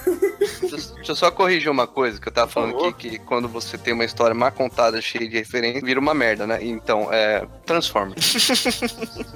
[0.61, 3.77] Deixa, deixa eu só corrigir uma coisa que eu tava falando aqui, que quando você
[3.77, 6.59] tem uma história mal contada, cheia de referência, vira uma merda, né?
[6.61, 7.45] Então, é.
[7.65, 8.51] Transformers.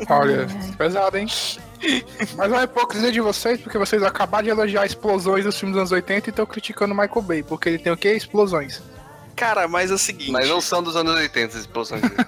[0.10, 1.28] Olha, pesado, hein?
[2.36, 5.82] Mas é a hipocrisia de vocês, porque vocês acabaram de elogiar explosões dos filmes dos
[5.82, 8.14] anos 80 e estão criticando o Michael Bay, porque ele tem o quê?
[8.14, 8.82] Explosões.
[9.36, 10.32] Cara, mas é o seguinte.
[10.32, 12.16] Mas não são dos anos 80 as explosões dele.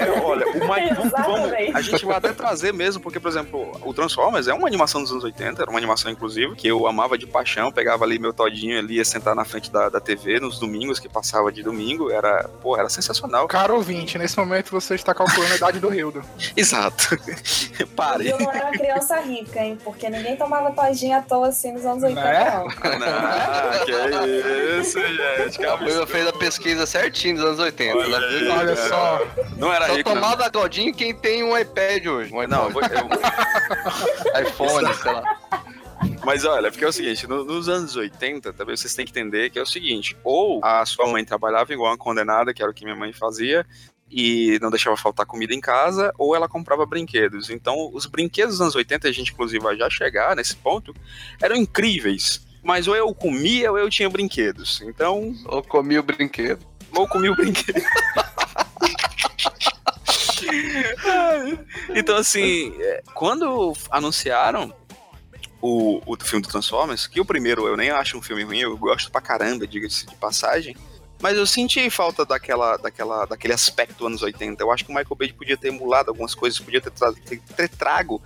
[0.00, 3.94] É, olha, o Mike, vamos, a gente vai até trazer mesmo, porque, por exemplo, o
[3.94, 7.26] Transformers é uma animação dos anos 80, era uma animação, inclusive, que eu amava de
[7.26, 10.98] paixão, pegava ali meu todinho ali, ia sentar na frente da, da TV nos domingos,
[10.98, 13.46] que passava de domingo, era, pô, era sensacional.
[13.46, 16.22] Caro ouvinte, nesse momento você está calculando a idade do Hildo.
[16.56, 17.16] Exato.
[17.94, 18.28] Pare.
[18.28, 19.78] Eu não era uma criança rica, hein?
[19.82, 22.50] Porque ninguém tomava todinha à toa assim nos anos 80, Né?
[22.50, 22.68] não.
[22.90, 25.64] Não, que isso, gente.
[25.64, 27.96] A Calma, fez a pesquisa certinho dos anos 80.
[27.96, 28.52] Olha viu?
[28.52, 30.16] Olha só, Não era Só rico, não.
[30.16, 32.32] tomava todinho quem tem um iPad hoje.
[32.34, 32.82] Um Não, eu vou-
[34.34, 35.38] eu, iPhone sei lá.
[36.24, 39.50] Mas olha, porque é o seguinte, no- nos anos 80, também vocês têm que entender
[39.50, 42.74] que é o seguinte, ou a sua mãe trabalhava igual uma condenada, que era o
[42.74, 43.66] que minha mãe fazia,
[44.10, 47.48] e não deixava faltar comida em casa, ou ela comprava brinquedos.
[47.48, 50.94] Então, os brinquedos dos anos 80, a gente inclusive vai já chegar nesse ponto,
[51.40, 52.40] eram incríveis.
[52.62, 54.82] Mas ou eu comia ou eu tinha brinquedos.
[54.82, 56.64] Então, Eu comi o brinquedo.
[56.94, 57.80] ou comi o brinquedo.
[61.94, 64.72] então, assim, é, quando anunciaram
[65.60, 68.76] o, o filme do Transformers, que o primeiro eu nem acho um filme ruim, eu
[68.76, 70.76] gosto pra caramba, diga-se de passagem,
[71.20, 74.62] mas eu senti falta daquela, daquela, daquele aspecto anos 80.
[74.62, 77.40] Eu acho que o Michael Bay podia ter emulado algumas coisas, podia ter, tra ter,
[77.40, 78.22] ter trago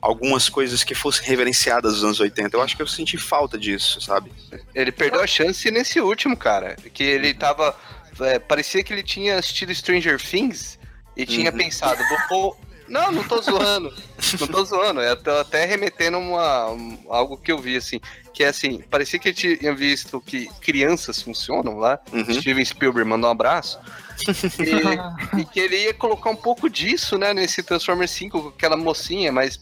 [0.00, 2.56] algumas coisas que fossem reverenciadas dos anos 80.
[2.56, 4.32] Eu acho que eu senti falta disso, sabe?
[4.74, 6.76] Ele perdeu a chance nesse último, cara.
[6.92, 7.76] Que ele tava.
[8.20, 10.78] é, parecia que ele tinha assistido Stranger Things
[11.16, 12.56] e tinha pensado, vou pôr.
[12.88, 13.92] Não, não tô zoando.
[14.40, 15.00] Não tô zoando.
[15.00, 18.00] Eu tô até remetendo uma, um- algo que eu vi, assim.
[18.32, 21.98] Que é assim, parecia que ele tinha visto que crianças funcionam lá.
[22.12, 22.40] Uhum.
[22.40, 23.78] Steven Spielberg mandou um abraço.
[24.58, 28.76] E, e que ele ia colocar um pouco disso, né, nesse Transformers 5 com aquela
[28.76, 29.60] mocinha, mas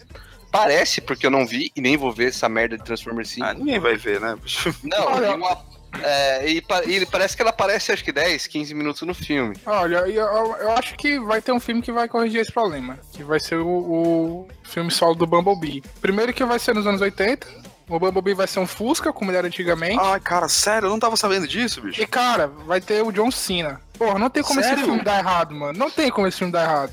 [0.57, 3.47] parece, porque eu não vi e nem vou ver essa merda de Transformers 5.
[3.47, 4.37] Ah, ninguém vai ver, né?
[4.83, 8.75] Não, Olha- e uma- é, e, e parece que ela aparece acho que 10, 15
[8.75, 9.57] minutos no filme.
[9.64, 12.99] Olha, eu, eu- eu acho que vai ter um filme que vai corrigir esse problema.
[13.12, 15.83] Que vai ser o, o filme solo do Bumblebee.
[16.01, 17.47] Primeiro que vai ser nos anos 80.
[17.88, 20.01] O Bumblebee vai ser um Fusca, como ele era antigamente.
[20.01, 22.03] Ai, cara, sério, eu não tava sabendo disso, bicho.
[22.03, 23.81] E, cara, vai ter o John Cena.
[23.96, 24.77] Porra, não tem como Sério?
[24.77, 25.79] esse filme dar errado, mano.
[25.79, 26.92] Não tem como esse filme dar errado.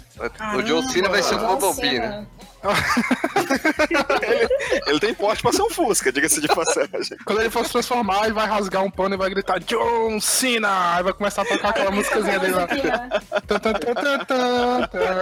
[0.56, 2.26] o John Cena vai ser o Bumblebee, né?
[4.88, 7.18] Ele tem porte pra ser um Fusca, diga-se de passagem.
[7.26, 10.96] Quando ele for se transformar, ele vai rasgar um pano e vai gritar John Cena!
[10.96, 12.68] Aí vai começar a tocar aquela músicazinha dele lá.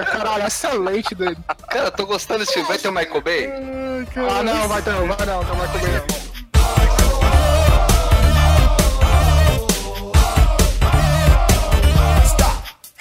[0.06, 1.38] Caralho, excelente dele.
[1.68, 2.68] Cara, eu tô gostando desse filme.
[2.68, 3.50] Vai ter o Michael Bay?
[4.02, 6.22] Ah, não, vai não, vai não, não vai comer não.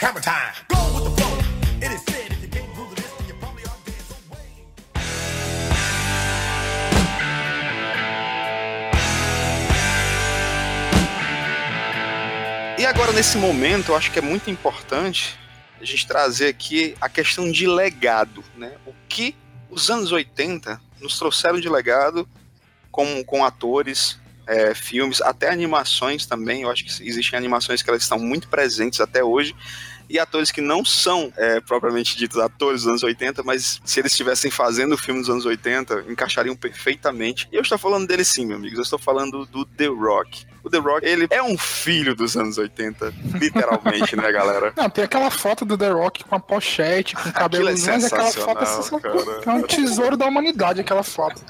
[0.02, 0.52] Hammer time.
[0.68, 1.38] Go with the flow.
[1.82, 4.56] It is said if you can't rule the list, then you probably are dancing away.
[12.78, 15.38] E agora, nesse momento, eu acho que é muito importante
[15.80, 18.72] a gente trazer aqui a questão de legado, né?
[18.86, 19.34] O que
[19.70, 22.28] os anos 80 nos trouxeram de legado
[22.90, 26.62] com, com atores, é, filmes, até animações também.
[26.62, 29.54] Eu acho que existem animações que elas estão muito presentes até hoje.
[30.10, 34.10] E atores que não são é, propriamente ditos atores dos anos 80, mas se eles
[34.10, 37.48] estivessem fazendo o filme dos anos 80, encaixariam perfeitamente.
[37.52, 38.78] E eu estou falando dele sim, meus amigos.
[38.78, 40.50] Eu estou falando do The Rock.
[40.62, 44.74] O The Rock, ele é um filho dos anos 80, literalmente, né, galera?
[44.76, 48.06] Não, tem aquela foto do The Rock com a pochete, com o cabelo é longe,
[48.06, 51.40] aquela foto é, é um tesouro da humanidade, aquela foto.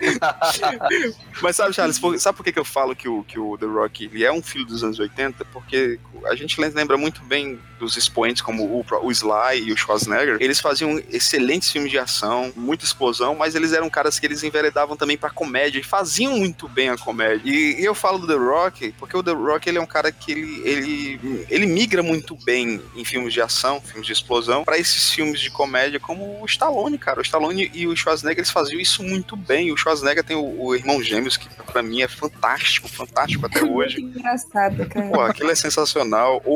[1.40, 4.04] Mas sabe, Charles, sabe por que, que eu falo que o, que o The Rock
[4.06, 5.44] ele é um filho dos anos 80?
[5.46, 10.36] Porque a gente lembra muito bem dos expoentes como o, o Sly e o Schwarzenegger.
[10.40, 14.96] Eles faziam excelentes filmes de ação, muita explosão, mas eles eram caras que eles enveredavam
[14.96, 17.42] também pra comédia e faziam muito bem a comédia.
[17.44, 20.10] E, e eu falo do The Rock porque o The Rock ele é um cara
[20.12, 24.78] que ele, ele, ele migra muito bem em filmes de ação, filmes de explosão, pra
[24.78, 27.18] esses filmes de comédia como o Stallone, cara.
[27.18, 29.72] O Stallone e o Schwarzenegger eles faziam isso muito bem.
[29.72, 34.00] O Schwarzenegger tem o, o Irmão Gêmeos, que pra mim é fantástico, fantástico até hoje.
[34.00, 35.08] Engraçado, cara.
[35.08, 36.40] Pô, aquilo é sensacional.
[36.44, 36.54] O,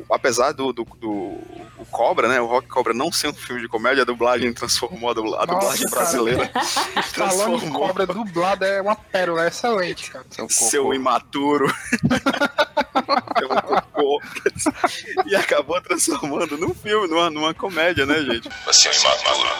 [0.00, 2.40] o- apesar do, do, do- o Cobra, né?
[2.40, 5.46] O Rock Cobra não ser um filme de comédia, a dublagem transformou a, dubla- a
[5.46, 5.96] Nossa, dublagem cara.
[6.02, 6.50] brasileira.
[7.04, 10.24] Stallone transformou Cobra dublada é uma pérola, é excelente, cara.
[10.30, 11.66] Seu seu imaturo.
[13.38, 14.20] Seu cocô.
[15.26, 18.48] e acabou transformando num filme, numa, numa comédia, né, gente?
[18.66, 19.50] Você é um imaturo.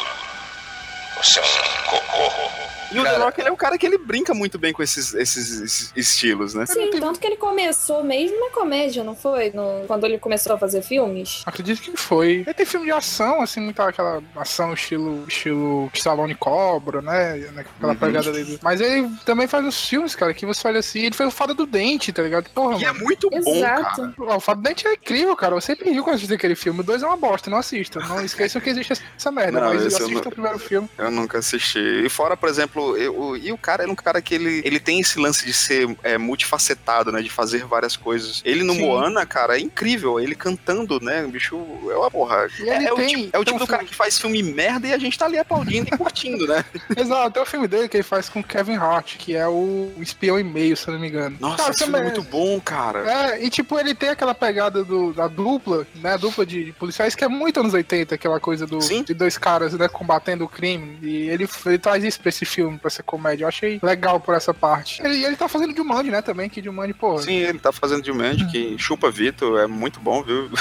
[1.18, 2.73] Você é um cocô.
[2.94, 3.24] E o The Cara.
[3.24, 6.54] Rock ele é um cara que ele brinca muito bem com esses, esses, esses estilos,
[6.54, 6.66] né?
[6.66, 9.50] Sim, tanto que ele começou mesmo na comédia, não foi?
[9.50, 11.42] No- quando ele começou a fazer filmes.
[11.46, 12.42] Acredito que foi.
[12.46, 17.34] Ele tem filme de ação, assim, muita aquela ação estilo, estilo Stallone Cobra, né?
[17.56, 17.98] Aquela Uhum.
[17.98, 18.58] pegada dele.
[18.62, 21.00] Mas ele também faz os filmes, cara, que você olha assim.
[21.00, 22.48] Ele fez o Fada do Dente, tá ligado?
[22.50, 23.04] Porra, E é mano.
[23.04, 23.96] muito bom, Exato.
[23.96, 24.14] cara.
[24.18, 25.54] Ó, O Fada do Dente é incrível, cara.
[25.54, 26.80] Eu sempre rio quando assisto aquele filme.
[26.80, 28.00] O dois é uma bosta, não assista.
[28.00, 29.60] Não esqueçam que existe essa merda.
[29.60, 30.88] Não, mas assista não- o primeiro filme.
[30.98, 31.78] Eu nunca assisti.
[31.78, 34.78] E fora, por exemplo, eu- o- e o cara era um cara que ele, ele
[34.80, 37.22] tem esse lance de ser é, multifacetado, né?
[37.22, 38.42] De fazer várias coisas.
[38.44, 38.82] Ele no Sim.
[38.82, 40.20] Moana, cara, é incrível.
[40.20, 41.26] Ele cantando, né?
[41.26, 41.56] Bicho,
[41.90, 42.46] é uma porra.
[42.60, 44.92] É, é o tipo, é o tipo do cara filme- que faz filme merda e
[44.92, 46.64] a gente tá ali aplaudindo e curtindo, né?
[46.96, 49.92] Exato, tem o filme dele que ele faz com o Kevin Hart, que é o
[49.98, 51.36] Espião e Meio, se eu não me engano.
[51.40, 53.10] Nossa, Cara, esse filme é muito bom, cara.
[53.34, 56.14] É, e tipo, ele tem aquela pegada do, da dupla, né?
[56.14, 59.02] A dupla de, de policiais, que é muito anos 80, aquela coisa do, Sim.
[59.02, 60.98] de dois caras, né, combatendo o crime.
[61.02, 63.44] E ele, ele traz isso pra esse filme, pra essa comédia.
[63.44, 65.02] Eu achei legal por essa parte.
[65.02, 67.18] Ele, ele tá fazendo Jumanji, né, também, que Jumanji, pô.
[67.18, 70.50] Sim, ele tá fazendo de Mandy, que chupa Vitor, é muito bom, viu?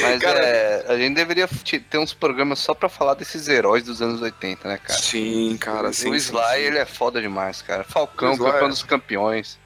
[0.00, 1.48] Mas Cara- é, a gente deveria
[1.88, 4.98] ter uns programas só pra falar desses heróis dos anos 80, né, cara?
[4.98, 6.10] Sim, cara, sim.
[6.10, 6.60] o sim, Sly, sim.
[6.60, 7.84] ele é foda demais, cara.
[7.84, 9.58] Falcão, O campeão é- dos campeões.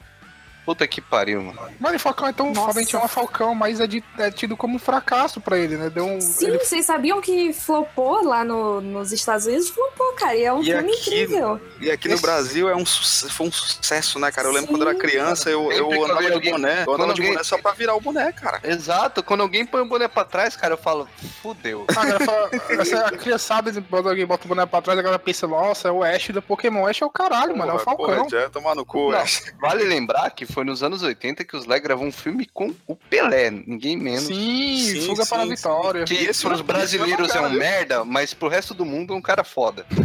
[0.67, 1.57] Puta que pariu, mano.
[1.79, 2.59] Mano, e Falcão é tão Nossa.
[2.67, 5.77] foda, a gente chama Falcão, mas é, de- é tido como um fracasso pra ele,
[5.77, 5.89] né?
[5.89, 6.19] Deu um.
[6.19, 9.69] Sim, ele- vocês sabiam que flopou lá no- nos Estados Unidos?
[9.69, 10.35] Flopou, cara.
[10.35, 11.61] E é um E filme aqui- incrível.
[11.79, 14.49] E aqui no Brasil é um, foi um sucesso, né, cara?
[14.49, 16.83] Eu lembro Sim, quando eu era criança, eu, eu Sempre andava de alguém- boné.
[16.85, 18.59] Eu andava de alguém- boné só pra virar o boné, cara.
[18.65, 21.07] Exato, quando alguém põe o boné pra trás, cara, eu falo,
[21.41, 21.85] fudeu.
[21.95, 22.49] Ah, a galera fala-
[22.81, 25.91] essa a criançada, quando alguém bota o boné pra trás, a galera pensa, nossa, é
[25.91, 26.81] o Ash do Pokémon.
[26.83, 28.25] O Ash é o caralho, mano, é o Porra, Falcão.
[28.25, 29.25] Porra, já tomar no cu, Não, é.
[29.61, 32.95] vale lembrar que foi nos anos 80 que os Leg gravou um filme com o
[32.95, 34.23] Pelé, ninguém menos.
[34.23, 35.49] Sim, Sim, fuga sim, para a sim.
[35.55, 36.03] vitória.
[36.03, 39.15] Que Esse pros é- brasileiros é é um merda, mas pro resto do mundo é
[39.15, 39.85] um cara foda.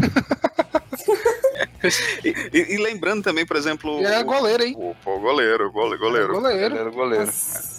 [2.25, 4.01] E, e- e lembrando também, por exemplo.
[4.01, 4.75] E é o- goleiro, hein?
[4.79, 6.33] o, pô, goleiro, gole- goleiro.
[6.33, 6.65] Goleiro.
[6.75, 7.29] Ele era o goleiro.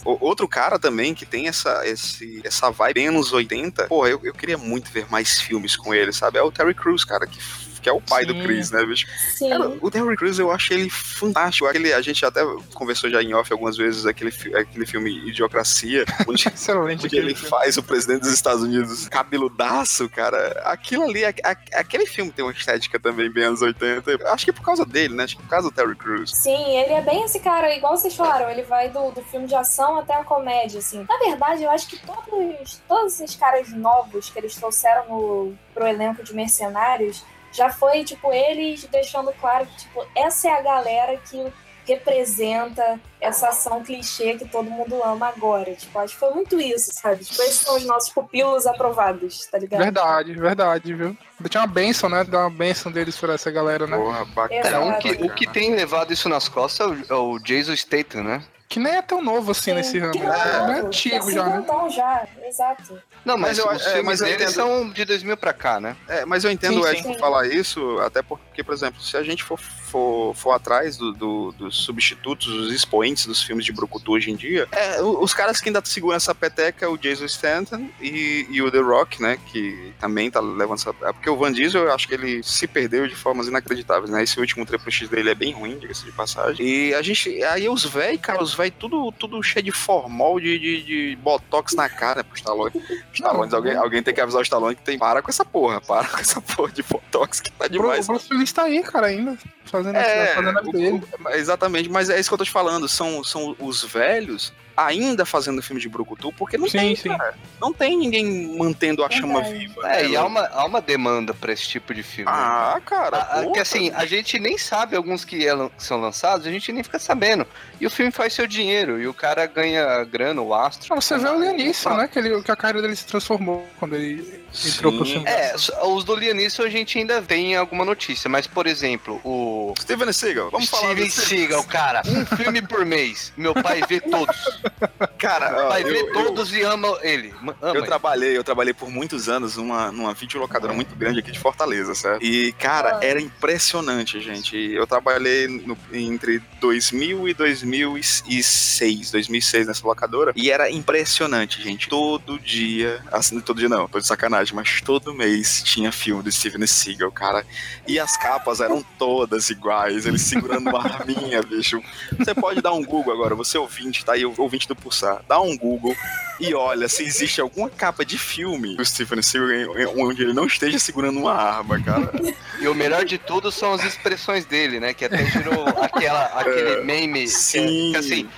[0.03, 4.33] O- outro cara também que tem essa, esse, essa vibe anos 80, pô, eu, eu
[4.33, 6.37] queria muito ver mais filmes com ele, sabe?
[6.37, 7.39] É o Terry Crews, cara, que,
[7.83, 8.43] que é o pai do Sim.
[8.43, 9.05] Chris, né, bicho?
[9.35, 9.49] Sim.
[9.49, 11.67] Cara, o Terry Crews eu acho ele fantástico.
[11.67, 12.41] Aquele, a gente até
[12.73, 17.05] conversou já em off algumas vezes aquele, aquele filme Idiocracia, onde, Excelente.
[17.05, 17.49] onde ele filme.
[17.49, 20.61] faz o presidente dos Estados Unidos cabeludaço, cara.
[20.65, 24.29] Aquilo ali, a- a- aquele filme tem uma estética também bem anos 80.
[24.31, 25.23] Acho que é por causa dele, né?
[25.23, 26.31] Acho que por causa do Terry Crews.
[26.31, 29.55] Sim, ele é bem esse cara, igual vocês falaram, ele vai do, do filme de
[29.55, 31.05] ação até a comédia, assim.
[31.09, 35.85] Na verdade, eu acho que todos, todos esses caras novos que eles trouxeram no, pro
[35.87, 41.15] elenco de mercenários, já foi, tipo, eles deixando claro que, tipo, essa é a galera
[41.17, 41.53] que
[41.85, 45.73] representa essa ação clichê que todo mundo ama agora.
[45.75, 47.23] Tipo, acho que foi muito isso, sabe?
[47.23, 49.81] Tipo, esses são os nossos pupilos aprovados, tá ligado?
[49.81, 51.17] Verdade, verdade, viu?
[51.49, 52.23] Tinha uma benção, né?
[52.23, 53.97] Dar uma benção deles pra essa galera, né?
[53.97, 54.67] Porra, bacana.
[54.69, 57.75] É, um que, o que tem levado isso nas costas é o, é o Jason
[57.75, 58.43] Statham, né?
[58.73, 60.15] Que nem é tão novo assim Sim, nesse ramo.
[60.15, 61.51] É, novo, antigo é já, né?
[61.61, 62.99] cinquentão já, exato.
[63.23, 64.49] Não, mas, Mas eu acho- é, mas entendo.
[64.51, 65.95] são de 2000 pra cá, né?
[66.09, 67.09] É, mas eu entendo Sim, o sim.
[67.11, 71.13] Ed falar isso, até porque, por exemplo, se a gente for, for, for atrás do-
[71.13, 75.61] do- dos substitutos, dos expoentes dos filmes de Brucutu hoje em dia, é, os caras
[75.61, 79.37] que ainda seguram essa peteca é o Jason Stanton e, e o The Rock, né?
[79.47, 80.89] Que também tá levando essa.
[81.03, 84.21] é Porque o Van Diesel, eu acho que ele se perdeu de formas inacreditáveis, né?
[84.23, 86.65] Esse último Triple X dele é bem ruim, diga-se de passagem.
[86.65, 87.41] E a gente.
[87.43, 91.87] Aí os véi, cara, os tudo, tudo cheio de formol, de, de, de botox na
[91.89, 92.71] cara, né, pro Stallone.
[93.13, 94.97] Stallone, alguém, alguém tem que avisar o Stallone que tem.
[94.97, 98.07] Para com essa porra, para com essa porra de botox que tá demais.
[98.07, 99.37] o Bruce Willis tá aí, cara, ainda.
[99.65, 101.03] Fazendo, É, fazendo a o- dele.
[101.33, 102.87] exatamente, mas é isso que eu tô te falando.
[102.87, 107.09] São, são os velhos ainda fazendo filme de Brucutu, porque não Sim, tem, sim.
[107.09, 107.33] cara.
[107.61, 109.57] Não tem ninguém mantendo a chama Verdade.
[109.67, 109.87] viva.
[109.87, 110.09] É, né?
[110.09, 112.29] e há uma, há uma demanda pra esse tipo de filme.
[112.33, 113.17] Ah, cara.
[113.17, 116.83] A- que assim, a gente nem sabe alguns que é são lançados, a gente nem
[116.83, 117.45] fica sabendo.
[117.79, 120.93] E o filme faz seu dinheiro, e o cara ganha grana, o astro.
[120.93, 122.07] Ah, Você vê o Lianisson, né?
[122.07, 125.13] Que, ele, que a carreira dele se transformou quando ele entrou pro Sim.
[125.13, 125.27] filme.
[125.29, 125.55] É,
[125.85, 130.49] os do Lianisson a gente ainda tem alguma notícia, mas por exemplo, o Steven Seagal,
[130.49, 133.33] vamos falar Steven Seagal, cara, um filme por mês.
[133.37, 134.61] Meu pai vê todos.
[135.17, 137.33] Cara, vê eu- eu- todos e ama ele.
[137.41, 137.85] Ma- Ama Eu ele.
[137.87, 142.23] trabalhei, eu trabalhei por muitos anos numa, numa videolocadora muito grande aqui de Fortaleza, certo?
[142.23, 143.05] E, cara, Ah.
[143.05, 144.55] era impressionante, gente.
[144.57, 151.87] Eu trabalhei no- entre 2000 e 2006, 2006 nessa locadora, e era impressionante, gente.
[151.89, 156.31] Todo dia, assim, todo dia não, tô de sacanagem, mas todo mês tinha filme do
[156.31, 157.45] Steven Seagal, cara.
[157.87, 161.81] E as capas eram todas iguais, ele segurando uma arminha, bicho.
[162.17, 165.57] Você pode dar um Google agora, você ouvinte, tá aí, ouvinte do Pulsar, dá um
[165.57, 165.95] Google
[166.39, 170.77] e olha se existe alguma capa de filme do Stephen Seagal onde ele não esteja
[170.77, 172.11] segurando uma arma, cara.
[172.61, 174.93] E o melhor de tudo são as expressões dele, né?
[174.93, 177.19] Que até gerou aquela, aquele meme.
[177.19, 177.91] que é- sim.
[177.91, 178.29] Que, assim,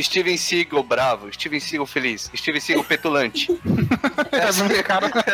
[0.00, 3.48] Steven Seagal bravo, Steven Seagal feliz, Steven Seagal petulante.
[4.30, 5.24] É, cara, Cara,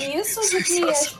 [0.00, 1.16] e isso de que as,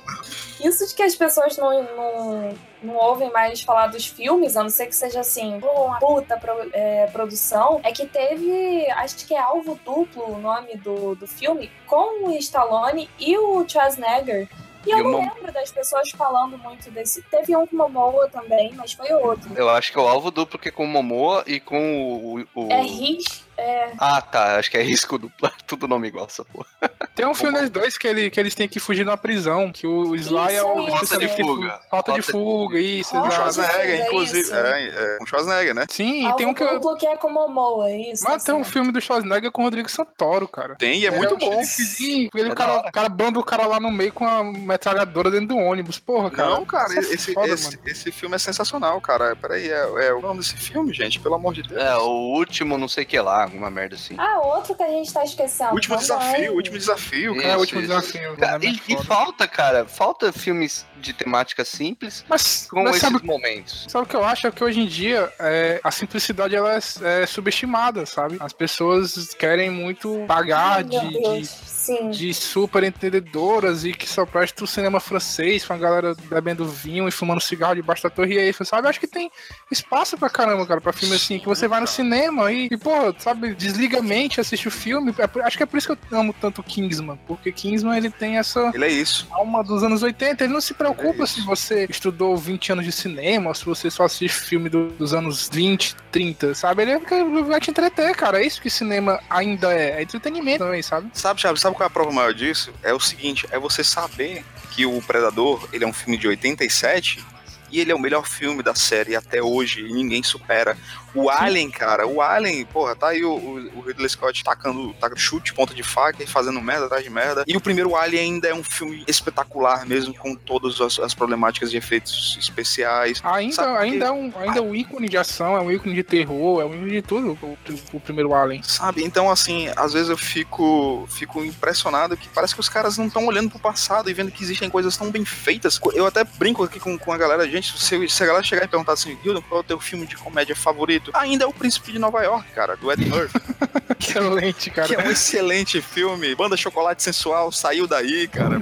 [0.67, 4.71] isso de que as pessoas não, não, não ouvem mais falar dos filmes, a não
[4.71, 9.39] ser que seja assim, uma puta pro- é, produção, é que teve, acho que é
[9.39, 14.49] Alvo Duplo o nome do, do filme, com o Stallone e o Schwarzenegger.
[14.87, 17.23] E eu E o não lembro das pessoas falando muito desse.
[17.23, 19.51] Teve um com Momoa também, mas foi outro.
[19.57, 22.45] Eu acho que é o alvo duplo que é com o Momoa e com o.
[22.55, 23.44] o- É Riz.
[23.57, 24.57] É, Ah, tá.
[24.59, 25.51] Acho que é risco duplo.
[25.67, 26.67] Tudo nome igual essa porra.
[27.15, 29.71] Tem um filme dos dois que, ele, que eles têm que fugir de uma prisão,
[29.71, 30.87] que o Sly é o.
[30.89, 31.71] Falta de fuga.
[31.81, 33.31] fu- Falta de fuga, isso, Com.
[33.31, 34.41] Schwarzenegger, é inclusive.
[34.41, 34.55] isso.
[34.55, 35.87] É, é, com Schwarzenegger, né?
[35.89, 36.65] Sim, Alvo tem um que.
[36.67, 38.25] Duplo que é com Momoa, isso.
[38.25, 38.71] Mas tem um assim.
[38.73, 40.75] filme do Schwarzenegger com o Rodrigo Santoro, cara.
[40.77, 41.63] Tem e é muito um bom.
[41.65, 44.43] Sim, ele, É o, cara, o cara banda o cara lá no meio com a
[44.43, 45.99] metralhadora dentro do ônibus.
[45.99, 46.51] Porra, cara.
[46.51, 47.89] Não, cara, é esse, foda, esse, mano.
[47.89, 49.37] esse filme é sensacional, cara.
[49.37, 51.21] Peraí, é, é o nome desse filme, gente?
[51.21, 51.81] Pelo amor de Deus.
[51.81, 53.44] É, o último não sei o que lá.
[53.47, 54.15] Uma, uma merda assim.
[54.19, 55.73] Ah, outro que a gente tá esquecendo.
[55.75, 56.19] Último também.
[56.19, 57.57] desafio, último desafio, É, cara.
[57.57, 57.89] o último isso.
[57.89, 58.37] desafio.
[58.37, 63.03] Cara, e, muito e falta, cara, falta filmes de temática simples Mas, com mas esses
[63.03, 63.87] sabe, momentos.
[63.89, 64.47] sabe o que eu acho?
[64.47, 68.37] É que hoje em dia é, a simplicidade ela é, é subestimada, sabe?
[68.41, 72.11] As pessoas querem muito pagar Ai, de, de, Sim.
[72.11, 77.07] de super entendedoras e que só presta o cinema francês com a galera bebendo vinho
[77.07, 78.87] e fumando cigarro debaixo da torre Eiffel, sabe?
[78.87, 79.31] Eu acho que tem
[79.71, 83.15] espaço pra caramba, cara, pra filme assim, que você vai no cinema e, e pô,
[83.19, 85.15] sabe, desliga a mente, assiste o filme.
[85.19, 88.39] É Acho que é por isso que eu amo tanto Kingsman, porque Kingsman ele tem
[88.39, 89.27] essa Ele é isso.
[89.31, 92.93] alma dos anos 80, ele não se preocupa É se você estudou 20 anos de
[92.93, 96.83] cinema, se você só assiste filme do- dos anos 20, 30, sabe?
[96.83, 96.99] Ele
[97.45, 98.41] vai te entreter, cara.
[98.43, 99.99] É isso que cinema ainda é.
[99.99, 101.09] É entretenimento também, sabe?
[101.13, 102.73] Sabe, sabe qual é a prova maior disso?
[102.83, 107.25] É o seguinte, é você saber que o Predador, ele é um filme de 87
[107.71, 110.77] e ele é o melhor filme da série até hoje e ninguém supera.
[111.15, 115.21] O Alien, cara, o Alien, porra, tá aí o, o- o Ridley Scott tacando, tacando
[115.21, 117.45] chute, ponta de faca e fazendo merda atrás de merda.
[117.47, 121.71] E o primeiro Alien ainda é um filme espetacular mesmo, com todas as, as problemáticas
[121.71, 123.21] de efeitos especiais.
[123.25, 126.03] Ainda, Sabe ainda, é um, ainda é um ícone de ação, é um ícone de
[126.03, 127.57] terror, é um ícone de tudo, o,
[127.97, 128.63] o primeiro Alien.
[128.63, 129.05] Sabe?
[129.05, 133.27] Então, assim, às vezes eu fico, fico impressionado que parece que os caras não estão
[133.27, 135.79] olhando pro passado e vendo que existem coisas tão bem feitas.
[135.95, 138.69] Eu até brinco aqui com, com a galera, gente, se, se a galera chegar e
[138.69, 141.04] perguntar assim, Hilton, qual é o teu filme de comédia favorito?
[141.15, 143.39] Ainda é o Príncipe de Nova York, cara, do Ed Murphy,
[144.01, 144.89] Excelente, cara.
[144.89, 146.35] que é um excelente filme.
[146.35, 148.59] Banda Chocolate Sensual saiu daí, cara.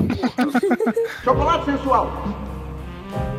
[1.24, 2.52] Chocolate sensual.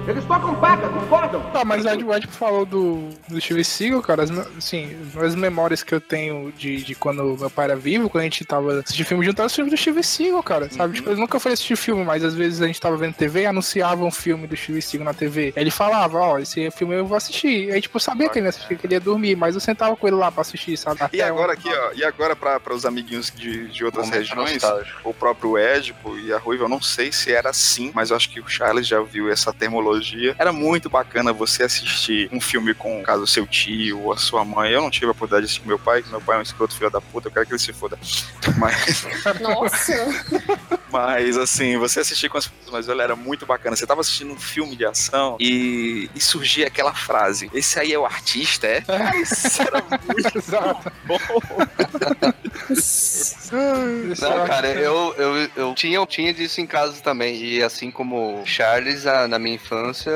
[0.07, 1.41] Eles tocam paca, concordam?
[1.51, 4.23] Tá, mas a Ed falou do, do Steve Seagal, cara.
[4.23, 8.21] As, assim, as memórias que eu tenho de, de quando meu pai era vivo, quando
[8.21, 10.69] a gente tava assistindo filme junto, era os filmes do Steve Seagal, cara.
[10.69, 10.95] Sabe?
[10.95, 13.45] Tipo, eu nunca fui assistir filme, mas às vezes a gente tava vendo TV e
[13.45, 15.53] anunciava um filme do Steve Seagal na TV.
[15.55, 17.71] Aí ele falava, ó, esse filme eu vou assistir.
[17.71, 19.95] Aí, tipo, eu sabia que ele ia assistir, que ele ia dormir, mas eu sentava
[19.95, 20.99] com ele lá pra assistir, sabe?
[20.99, 24.19] E Até agora um- aqui, ó, e agora para os amiguinhos de, de outras Momento
[24.19, 24.99] regiões, nostálgico.
[25.09, 28.29] o próprio Édipo e a Ruiva, eu não sei se era assim, mas eu acho
[28.29, 30.35] que o Charles já viu essa termologia.
[30.37, 34.71] Era muito bacana você assistir um filme com, caso, seu tio ou a sua mãe.
[34.71, 36.75] Eu não tive a oportunidade de assistir com meu pai, meu pai é um escroto
[36.75, 37.97] filho da puta, eu quero que ele se foda.
[38.57, 39.05] Mas,
[39.39, 40.79] Nossa.
[40.93, 43.75] Mas assim, você assistir com as pessoas mais velhas era muito bacana.
[43.75, 47.97] Você tava assistindo um filme de ação e, e surgia aquela frase: Esse aí é
[47.99, 48.81] o artista, é?
[48.81, 50.91] Cara, isso era muito Exato.
[51.05, 51.17] bom.
[54.21, 57.35] Não, cara, eu, eu, eu tinha, eu tinha disso em casa também.
[57.43, 60.11] E assim como Charles, a- na minha infância,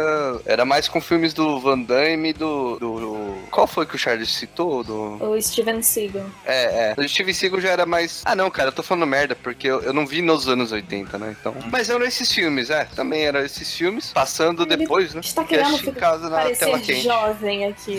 [0.45, 3.97] era mais com filmes do Van Damme e do, do, do- Qual foi que o
[3.99, 4.83] Charles citou?
[4.83, 5.23] Do...
[5.23, 6.25] O Steven Seagal.
[6.45, 7.01] É, é.
[7.01, 8.21] O Steve Seagal já era mais.
[8.25, 11.17] Ah, não, cara, eu tô falando merda, porque eu, eu não vi nos anos 80,
[11.17, 11.35] né?
[11.39, 11.55] Então.
[11.71, 12.85] Mas eram esses filmes, é.
[12.95, 14.11] Também eram esses filmes.
[14.13, 15.21] Passando Ele depois, né?
[15.23, 17.01] Está Que querendo assisti em casa na tela quente.
[17.01, 17.97] jovem aqui.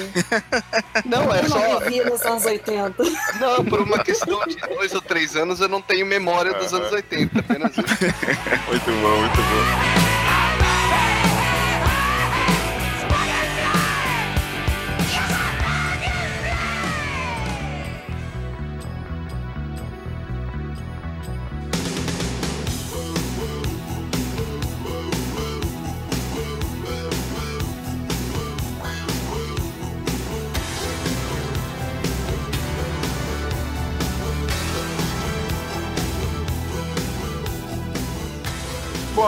[1.04, 1.58] Não, é Eu só.
[1.58, 2.94] não vivi nos anos 80.
[3.40, 6.90] Não, por uma questão de dois ou três anos eu não tenho memória dos anos
[6.92, 7.86] 80, apenas isso.
[8.68, 10.07] Muito bom, muito bom.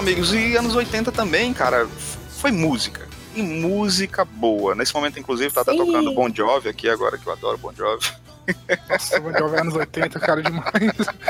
[0.00, 1.86] Amigos, e anos 80 também, cara,
[2.40, 3.08] foi música.
[3.34, 4.74] E música boa.
[4.74, 5.76] Nesse momento, inclusive, tá Sim.
[5.76, 8.04] tocando Bon Jovi aqui agora, que eu adoro Bon Jovi.
[8.88, 10.72] Nossa, vou jogar anos 80, cara, demais.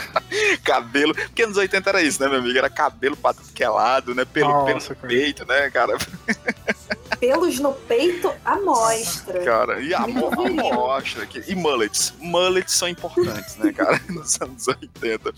[0.65, 1.15] cabelo.
[1.15, 2.57] Porque anos 80 era isso, né, meu amigo?
[2.57, 4.25] Era cabelo pra tudo que é lado, né?
[4.25, 5.09] Pelo, Nossa, pelo cara.
[5.09, 5.99] peito, né, cara?
[7.19, 9.45] Pelos no peito, a mostra.
[9.45, 10.55] Cara, e a Muito mo- viril.
[10.73, 11.45] mostra aqui.
[11.47, 12.15] E mullets.
[12.19, 14.01] Mullets são importantes, né, cara?
[14.09, 15.35] Nos anos 80.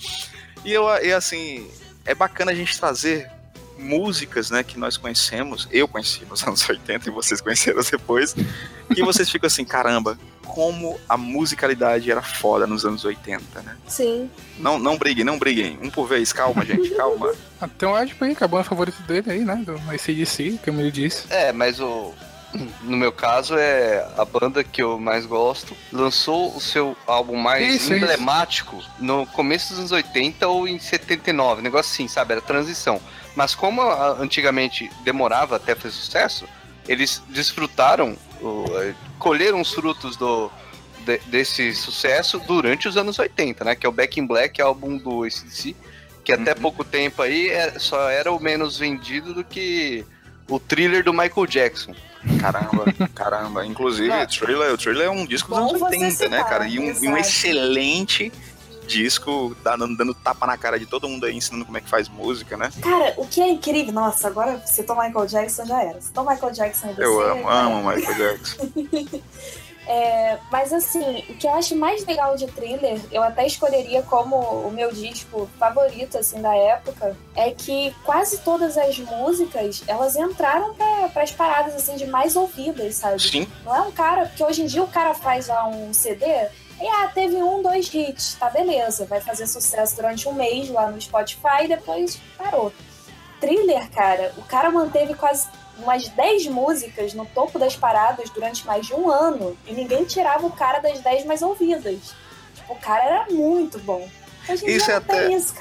[0.64, 1.68] E eu, e assim,
[2.04, 3.30] é bacana a gente trazer
[3.78, 8.34] músicas, né, que nós conhecemos, eu conheci nos anos 80 e vocês conheceram depois,
[8.94, 13.76] que vocês ficam assim, caramba, como a musicalidade era foda nos anos 80, né?
[13.88, 14.30] Sim.
[14.58, 15.78] Não, não briguem, não briguem.
[15.82, 17.32] Um por vez, calma, gente, calma.
[17.78, 19.62] Tem o Ed aí, que é a banda favorita dele aí, né?
[19.64, 21.24] Do ACDC, que ele disse.
[21.30, 22.12] É, mas o.
[22.82, 25.74] No meu caso, é a banda que eu mais gosto.
[25.92, 31.62] Lançou o seu álbum mais Isso, emblemático no começo dos anos 80 ou em 79.
[31.62, 32.32] Negócio assim, sabe?
[32.32, 33.00] Era transição.
[33.34, 33.80] Mas como
[34.20, 36.46] antigamente demorava até fazer sucesso,
[36.86, 38.16] eles desfrutaram,
[38.80, 40.50] eh, colheram os frutos do,
[41.06, 43.74] de- desse sucesso durante os anos 80, né?
[43.74, 45.74] Que é o Back in Black, álbum do ACDC,
[46.24, 50.04] que até pouco tempo aí é- só era o menos vendido do que
[50.48, 51.94] o thriller do Michael Jackson.
[52.40, 53.66] Caramba, caramba.
[53.66, 56.66] Inclusive, o Thriller, o Thriller é um disco dos anos você 80, né, cara?
[56.66, 58.32] E um, e um excelente
[58.86, 62.08] disco, dando, dando tapa na cara de todo mundo aí, ensinando como é que faz
[62.08, 62.70] música, né?
[62.80, 66.00] Cara, o que é incrível, nossa, agora citou Michael Jackson já era.
[66.00, 67.04] Citou Michael Jackson e você.
[67.04, 68.68] Eu amo, já amo Michael Jackson.
[69.86, 74.36] É, mas assim, o que eu acho mais legal de thriller, eu até escolheria como
[74.36, 80.74] o meu disco favorito assim da época, é que quase todas as músicas elas entraram
[80.74, 83.20] para as paradas assim de mais ouvidas, sabe?
[83.20, 86.26] Sim, Não é um cara, porque hoje em dia o cara faz lá um CD
[86.80, 90.90] e ah, teve um, dois hits, tá beleza, vai fazer sucesso durante um mês lá
[90.90, 92.72] no Spotify e depois parou.
[93.40, 95.48] Thriller, cara, o cara manteve quase
[95.82, 100.46] umas 10 músicas no topo das paradas durante mais de um ano e ninguém tirava
[100.46, 102.14] o cara das 10 mais ouvidas.
[102.54, 104.08] Tipo, o cara era muito bom.
[104.66, 105.54] Isso é até- isso,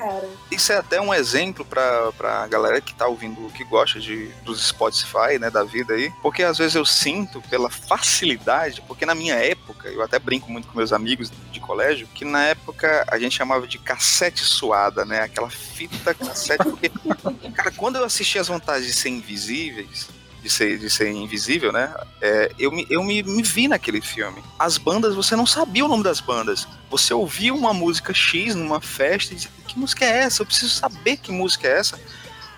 [0.49, 4.67] isso é até um exemplo pra, pra galera que tá ouvindo, que gosta de, dos
[4.67, 6.11] Spotify, né, da vida aí.
[6.21, 10.67] Porque às vezes eu sinto pela facilidade, porque na minha época, eu até brinco muito
[10.67, 15.21] com meus amigos de colégio, que na época a gente chamava de cassete suada, né?
[15.21, 16.89] Aquela fita cassete, porque,
[17.55, 20.07] cara, quando eu assisti as vantagens de ser invisíveis,
[20.42, 21.94] de ser, de ser invisível, né?
[22.22, 24.42] é, eu me, eu me, me vi naquele filme.
[24.58, 26.68] As bandas, você não sabia o nome das bandas.
[26.89, 30.42] Você ouvia uma música X numa festa e dizia, que música é essa?
[30.42, 32.00] Eu preciso saber que música é essa.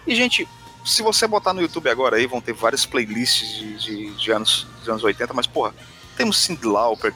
[0.07, 0.47] E, gente,
[0.85, 4.67] se você botar no YouTube agora aí, vão ter várias playlists de, de, de anos,
[4.83, 5.73] de anos 80, mas, porra,
[6.15, 7.13] temos Cyndi Lauper,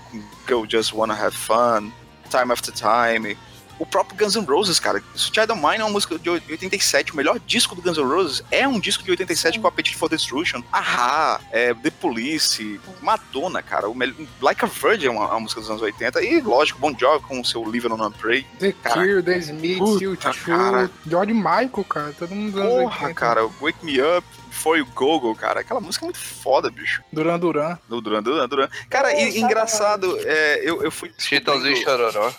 [0.48, 1.92] Girl Just Wanna Have Fun,
[2.30, 3.38] Time After Time,
[3.80, 5.02] o próprio Guns N' Roses, cara.
[5.16, 8.44] Child of Mine é uma música de 87, o melhor disco do Guns N' Roses
[8.52, 13.90] é um disco de 87 com Appetite for Destruction, Ahá, é, The Police, Madonna, cara,
[13.90, 13.96] o
[14.42, 17.40] Like a Virgin é uma, uma música dos anos 80, e lógico, Bon Jovi com
[17.40, 18.46] o seu Live on a Prayer.
[18.60, 20.92] The Cure, The Smiths, puta, U2, cara.
[21.06, 23.14] George Michael, cara, todo mundo dos anos Porra, 80.
[23.14, 24.26] cara, Wake Me Up,
[24.58, 27.04] Before You Go Go, cara, aquela música é muito foda, bicho.
[27.14, 27.78] Duran Duran.
[27.88, 28.68] Do Duran Duran Duran.
[28.90, 31.14] Cara, e, Poxa, engraçado, é, eu, eu fui.
[31.16, 32.34] Chitãozinho e Chororó.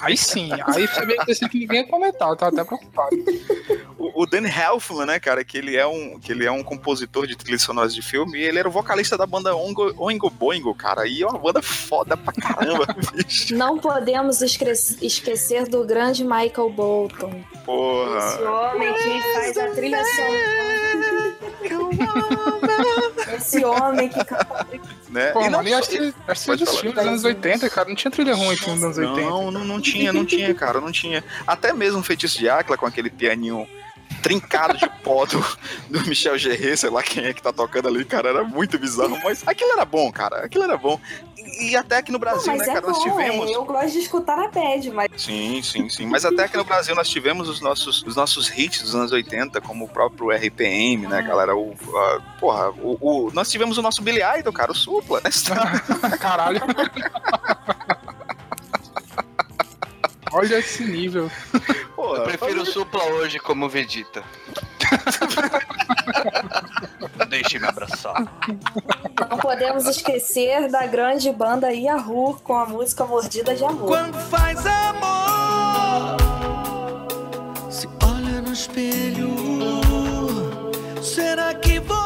[0.00, 3.16] Aí sim, aí você vê que que ninguém ia comentar, eu tava até preocupado.
[4.14, 7.36] O, Danny Elfman, né, cara, que ele é um que ele é um compositor de
[7.36, 11.06] trilhas sonoras de filme, e ele era o vocalista da banda Ongo, Oingo Boingo, cara,
[11.06, 13.54] e é uma banda foda pra caramba, bicho.
[13.56, 14.64] Não podemos esque-
[15.00, 17.32] esquecer do grande Michael Bolton.
[17.54, 18.50] Esse Porra.
[18.72, 21.32] homem que faz a trilha sonora.
[23.36, 24.66] Esse homem que canta.
[25.08, 25.30] Né?
[25.32, 27.88] Pô, E não mano, só- acho que acho que dos filmes dos anos 80, cara,
[27.88, 29.20] não tinha trilha ruim filme dos anos 80.
[29.30, 31.22] Não, não, não tinha, não tinha, cara, não tinha.
[31.46, 33.66] Até mesmo o Feitiço de Áquila com aquele pianinho
[34.22, 35.38] trincado de pó do,
[35.90, 39.18] do Michel Gerret, sei lá quem é que tá tocando ali, cara, era muito bizarro,
[39.22, 41.00] mas aquilo era bom, cara, aquilo era bom.
[41.36, 43.50] E, e até aqui no Não, Brasil, mas né, é cara, nós bom, tivemos...
[43.50, 46.06] eu gosto de escutar na bad, mas Sim, sim, sim.
[46.06, 49.60] Mas até aqui no Brasil nós tivemos os nossos, os nossos hits dos anos 80,
[49.60, 51.56] como o próprio RPM, né, galera?
[51.56, 55.30] O, a- porra, o, o- nós tivemos o nosso Billy Idol, cara, o Supla, né?
[56.20, 56.60] Caralho.
[60.34, 61.30] Olha esse nível.
[62.02, 64.24] Porra, Eu prefiro o Supla hoje como Vegeta.
[67.28, 68.24] Deixe me abraçar.
[69.30, 73.86] não podemos esquecer da grande banda Yahoo com a música Mordida de Amor.
[73.86, 76.16] Quando faz amor,
[77.70, 79.30] se olha no espelho.
[81.00, 82.01] Será que você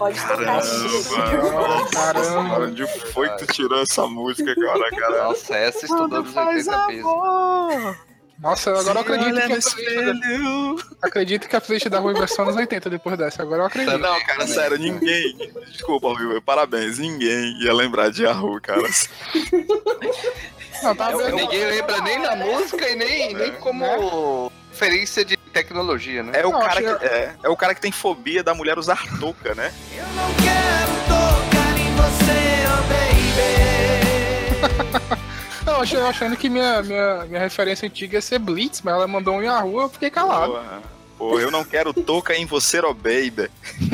[0.00, 1.90] Pode tocar Chico.
[1.92, 2.60] Caramba.
[2.60, 5.24] Onde foi que tu tirou essa música, cara, cara?
[5.24, 7.04] Nossa, essa estudou nos 80 pesos.
[8.38, 12.56] Nossa, agora eu acredito que, a playlist, acredito que a playlist da Rui versão nos
[12.56, 13.42] 80 depois dessa.
[13.42, 13.98] Agora eu acredito.
[13.98, 15.36] Não, cara, sério, ninguém.
[15.70, 16.98] Desculpa, Will, parabéns.
[16.98, 18.80] Ninguém ia lembrar de Yahoo, cara.
[20.82, 21.36] Não, tá Eu-?
[21.36, 26.32] Ninguém lembra nem da música e nem, nem como referência de tecnologia, né?
[26.34, 29.02] É o, Não, cara que, é, é o cara que tem fobia da mulher usar
[29.18, 29.72] touca, né?
[29.96, 33.10] eu não quero tocar em você, oh baby?
[35.66, 39.36] Não, eu achando que minha, minha, minha referência antiga ia ser Blitz, mas ela mandou
[39.36, 40.52] um Yahoo, eu fiquei calado.
[40.52, 40.82] Porra,
[41.18, 43.50] porra, eu não quero touca em você, oh baby.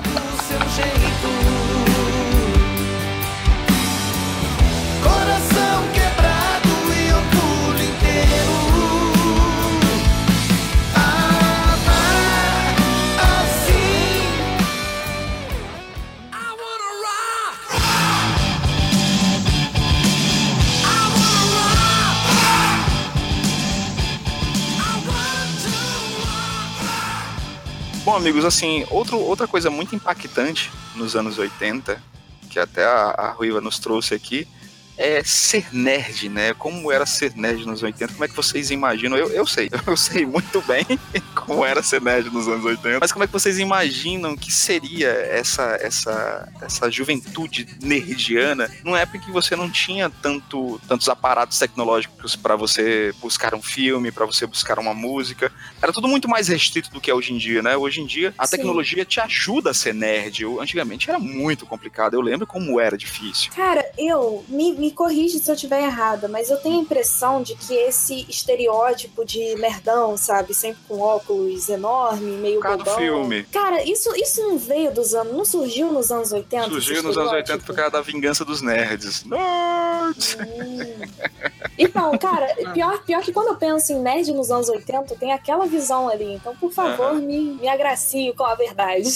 [0.00, 1.19] do seu jeito.
[28.10, 32.02] Bom, amigos, assim, outro, outra coisa muito impactante nos anos 80,
[32.50, 34.48] que até a, a Ruiva nos trouxe aqui,
[34.96, 36.52] é ser nerd, né?
[36.54, 38.12] Como era ser nerd nos 80?
[38.12, 39.16] Como é que vocês imaginam?
[39.16, 40.84] Eu, eu sei, eu sei muito bem
[41.34, 45.08] como era ser nerd nos anos 80, mas como é que vocês imaginam que seria
[45.08, 51.58] essa essa essa juventude nerdiana numa época em que você não tinha tanto tantos aparatos
[51.58, 55.50] tecnológicos para você buscar um filme, para você buscar uma música.
[55.80, 57.76] Era tudo muito mais restrito do que é hoje em dia, né?
[57.76, 58.56] Hoje em dia a Sim.
[58.56, 60.42] tecnologia te ajuda a ser nerd.
[60.42, 62.14] Eu- Antigamente era muito complicado.
[62.14, 63.50] Eu lembro como era difícil.
[63.54, 67.54] Cara, eu me, me corrige se eu estiver errada, mas eu tenho a impressão de
[67.54, 72.96] que esse estereótipo de nerdão, sabe, sempre com óculos enorme, meio do bobão.
[72.96, 73.44] filme.
[73.44, 76.68] Cara, isso, isso não veio dos anos, não surgiu nos anos 80?
[76.68, 77.66] Surgiu nos anos 80 estereótipo?
[77.66, 79.24] por causa da vingança dos nerds.
[79.24, 80.36] Nerds!
[80.40, 81.40] Hum.
[81.78, 85.66] Então, cara, pior, pior que quando eu penso em nerd nos anos 80, tem aquela
[85.66, 86.34] visão ali.
[86.34, 89.08] Então, por favor, me, me agracie com a verdade.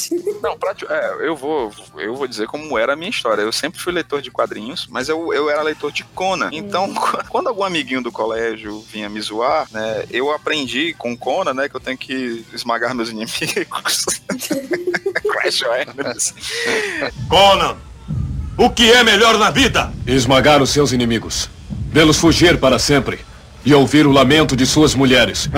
[0.42, 3.42] Não, pra, é, eu vou, eu vou dizer como era a minha história.
[3.42, 6.50] Eu sempre fui leitor de quadrinhos, mas eu, eu era leitor de Conan.
[6.52, 6.92] Então,
[7.28, 11.76] quando algum amiguinho do colégio vinha me zoar, né, eu aprendi com Conan, né, que
[11.76, 14.04] eu tenho que esmagar meus inimigos.
[15.30, 16.34] Crash Enemies.
[17.28, 17.76] Conan,
[18.56, 19.92] o que é melhor na vida?
[20.06, 21.48] Esmagar os seus inimigos,
[21.90, 23.18] vê-los fugir para sempre
[23.64, 25.48] e ouvir o lamento de suas mulheres.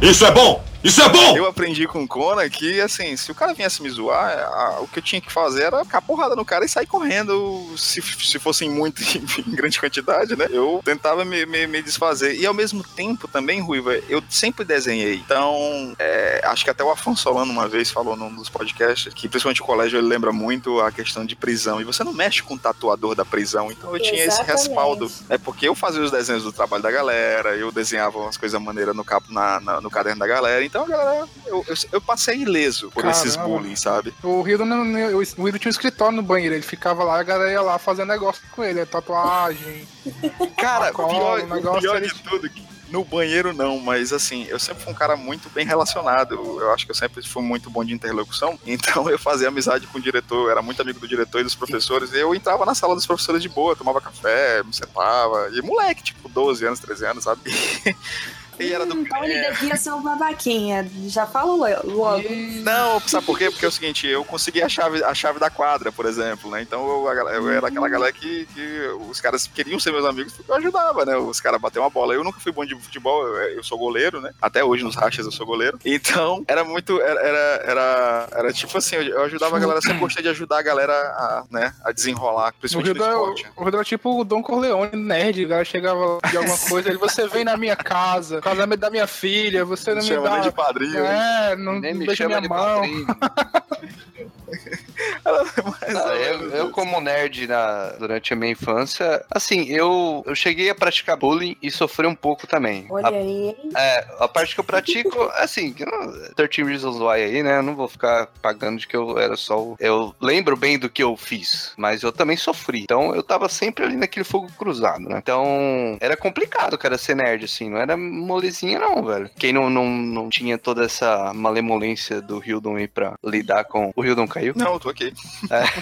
[0.00, 0.64] Isso é bom!
[0.84, 1.36] Isso é bom!
[1.36, 4.98] Eu aprendi com Conan que, assim, se o cara viesse me zoar, a- o que
[4.98, 8.68] eu tinha que fazer era ficar porrada no cara e sair correndo, se, se fossem
[8.70, 10.46] muito em, grande quantidade, né?
[10.50, 12.34] Eu tentava me, me, me desfazer.
[12.38, 15.14] E ao mesmo tempo também, Ruiva, eu sempre desenhei.
[15.14, 19.26] Então, é, acho que até o Afonso Solano uma vez falou num dos podcasts que,
[19.28, 21.80] principalmente o colégio, ele lembra muito a questão de prisão.
[21.80, 23.72] E você não mexe com o tatuador da prisão.
[23.72, 24.52] Então eu tinha esse Exatamente.
[24.68, 25.10] respaldo.
[25.30, 28.94] É porque eu fazia os desenhos do trabalho da galera, eu desenhava umas coisas maneiras
[28.94, 30.62] no, capo, na, na- no caderno da galera.
[30.74, 33.56] Então, a galera, eu, eu, eu passei ileso por esses Caramba.
[33.56, 34.12] bullying, sabe?
[34.24, 37.62] O Rio, não, o tinha um escritório no banheiro, ele ficava lá, a galera ia
[37.62, 39.86] lá fazer negócio com ele, é tatuagem.
[40.58, 44.58] Cara, Cola, pior, o negócio pior de tudo, que no banheiro não, mas assim, eu
[44.58, 46.34] sempre fui um cara muito bem relacionado.
[46.34, 48.58] Eu acho que eu sempre fui muito bom de interlocução.
[48.66, 51.54] Então eu fazia amizade com o diretor, eu era muito amigo do diretor e dos
[51.54, 52.12] professores.
[52.12, 55.50] E eu entrava na sala dos professores de boa, tomava café, me sentava.
[55.52, 57.40] E moleque, tipo, 12 anos, 13 anos, sabe?
[58.58, 60.88] E era do Então ele é, devia ser um babaquinha.
[61.06, 62.22] Já fala logo.
[62.62, 63.50] Não, sabe por quê?
[63.50, 66.62] Porque é o seguinte, eu consegui a chave, a chave da quadra, por exemplo, né?
[66.62, 68.78] Então eu, eu era aquela galera que, que
[69.08, 71.16] os caras queriam ser meus amigos porque eu ajudava, né?
[71.16, 72.14] Os caras bater uma bola.
[72.14, 74.30] Eu nunca fui bom de futebol, eu, eu sou goleiro, né?
[74.40, 75.78] Até hoje nos rachas eu sou goleiro.
[75.84, 77.00] Então, era muito.
[77.00, 80.62] Era, era, era, era tipo assim, eu- ajudava a galera, sempre gostei de ajudar a
[80.62, 83.46] galera a, né, a desenrolar, O principalmente no é, esporte.
[83.56, 86.98] o Rio é tipo o Dom Corleone, nerd, o cara chegava de alguma coisa, ele,
[86.98, 90.32] você vem na minha casa, casamento da minha filha, você não me Chama dá...
[90.34, 91.04] nem de padrinho.
[91.04, 92.82] É, não Nem me deixa chama minha de mão.
[95.24, 100.74] Ah, eu, eu, como nerd na- durante a minha infância, assim, eu, eu cheguei a
[100.74, 102.86] praticar bullying e sofri um pouco também.
[102.90, 103.56] Olha A, aí, hein?
[103.76, 107.58] é, a parte que eu pratico, assim, que não- 13 Reasons Why aí, né?
[107.58, 109.58] Eu não vou ficar pagando de que eu era só.
[109.58, 112.82] o- Eu lembro bem do que eu fiz, mas eu também sofri.
[112.82, 115.18] Então eu tava sempre ali naquele fogo cruzado, né?
[115.18, 117.70] Então era complicado, cara, ser nerd, assim.
[117.70, 119.30] Não era molezinha, não, velho.
[119.38, 123.92] Quem não, não, não tinha toda essa malemolência do Hildon aí pra lidar com.
[123.96, 124.52] O Hildon caiu?
[124.56, 125.12] Não, eu tô aqui.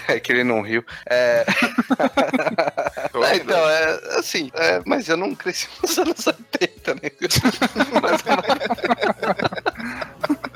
[0.09, 0.85] É, é que ele não riu.
[1.09, 1.45] É.
[3.31, 7.01] É, então, é assim, é, mas eu não cresci nos anos 80, né?
[8.01, 8.23] Mas-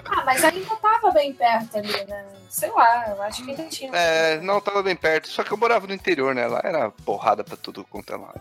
[0.06, 2.24] Ah, mas ainda tava bem perto ali, né?
[2.48, 3.90] Sei lá, eu acho que ainda tinha.
[3.94, 5.28] é, não, tava bem perto.
[5.28, 6.46] Só que eu morava no interior, né?
[6.46, 8.40] Lá era porrada pra tudo quanto é lado.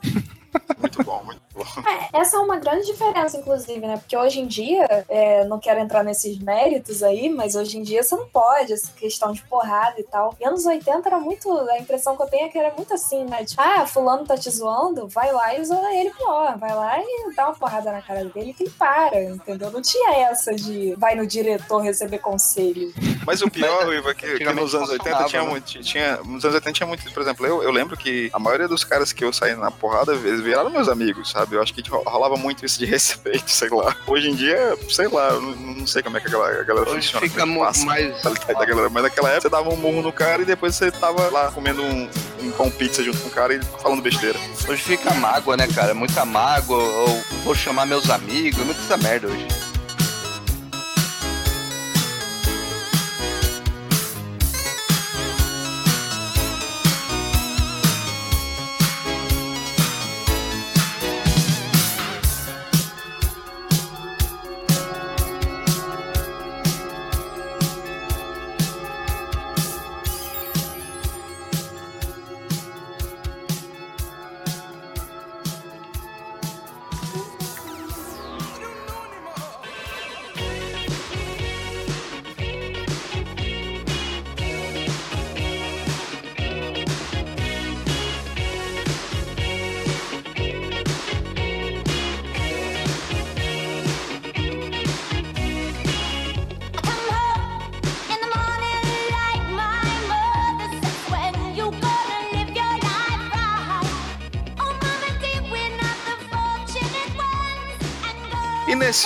[0.79, 1.63] Muito bom, muito bom.
[1.87, 3.97] É, essa é uma grande diferença, inclusive, né?
[3.97, 8.03] Porque hoje em dia, é, não quero entrar nesses méritos aí, mas hoje em dia
[8.03, 10.35] você não pode, essa questão de porrada e tal.
[10.39, 11.51] E anos 80 era muito.
[11.69, 13.43] A impressão que eu tenho é que era muito assim, né?
[13.43, 16.57] Tipo, ah, fulano tá te zoando, vai lá e zoa ele pior.
[16.57, 19.71] Vai lá e dá uma porrada na cara dele que ele para, entendeu?
[19.71, 22.93] Não tinha essa de vai no diretor receber conselho.
[23.25, 25.49] Mas o pior, Ruiva, é que, que nos anos 80 funcionava, tinha né?
[25.49, 25.81] muito.
[25.81, 27.11] Tinha, nos anos 80 tinha muito.
[27.11, 30.13] Por exemplo, eu, eu lembro que a maioria dos caras que eu saí na porrada,
[30.13, 31.55] eles viraram meus amigos, sabe?
[31.55, 33.95] Eu acho que ro- rolava muito isso de respeito, sei lá.
[34.07, 36.63] Hoje em dia, sei lá, eu não, não sei como é que a galera, a
[36.63, 37.27] galera Hoje funciona.
[37.27, 38.89] fica é passa mais- da galera.
[38.89, 41.81] Mas naquela época você dava um murro no cara e depois você tava lá comendo
[41.83, 42.09] um,
[42.41, 44.39] um pão pizza junto com o cara e falando besteira.
[44.67, 45.93] Hoje fica mágoa, né, cara?
[45.93, 49.47] Muita mágoa, ou vou chamar meus amigos, muita merda hoje.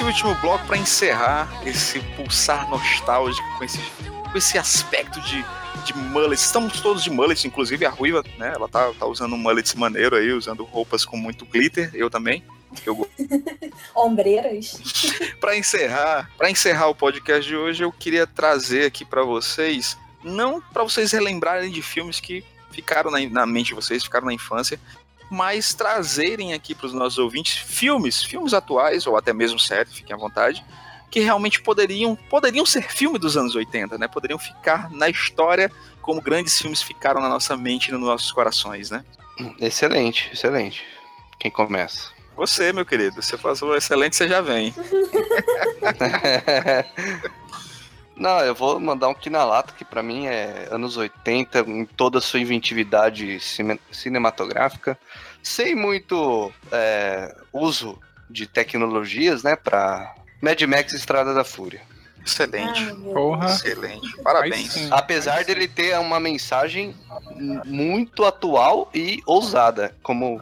[0.10, 3.80] Último bloco, para encerrar esse pulsar nostálgico com esse,
[4.32, 5.46] com esse aspecto de,
[5.86, 8.52] de mullet, estamos todos de mullet, inclusive a Ruiva, né?
[8.56, 12.44] Ela tá, tá usando um mullet maneiro aí, usando roupas com muito glitter, eu também.
[12.84, 13.08] Eu,
[13.96, 14.82] Ombreiras.
[15.40, 20.60] para encerrar, para encerrar o podcast de hoje, eu queria trazer aqui para vocês, não
[20.60, 24.80] para vocês relembrarem de filmes que ficaram na, na mente de vocês, ficaram na infância,
[25.30, 30.16] mas trazerem aqui para os nossos ouvintes filmes, filmes atuais ou até mesmo séries, fiquem
[30.16, 30.64] à vontade,
[31.10, 34.08] que realmente poderiam, poderiam ser filme dos anos 80, né?
[34.08, 35.72] Poderiam ficar na história
[36.02, 39.04] como grandes filmes ficaram na nossa mente e nos nossos corações, né?
[39.60, 40.84] Excelente, excelente.
[41.40, 42.10] Quem começa?
[42.36, 44.74] Você, meu querido, você faz o excelente, você já vem.
[48.20, 51.86] Não, eu vou mandar um aqui na lata, que pra mim é anos 80, em
[51.86, 55.00] toda a sua inventividade cine- cinematográfica,
[55.42, 57.98] sem muito é, uso
[58.30, 61.82] de tecnologias, né, pra Mad Max Estrada da Fúria.
[62.26, 62.84] Excelente.
[62.94, 63.48] Meu Porra.
[63.48, 64.22] Excelente.
[64.22, 64.74] Parabéns.
[64.74, 64.90] Sim.
[64.92, 66.94] Apesar dele ter uma mensagem
[67.66, 70.42] muito atual e ousada, como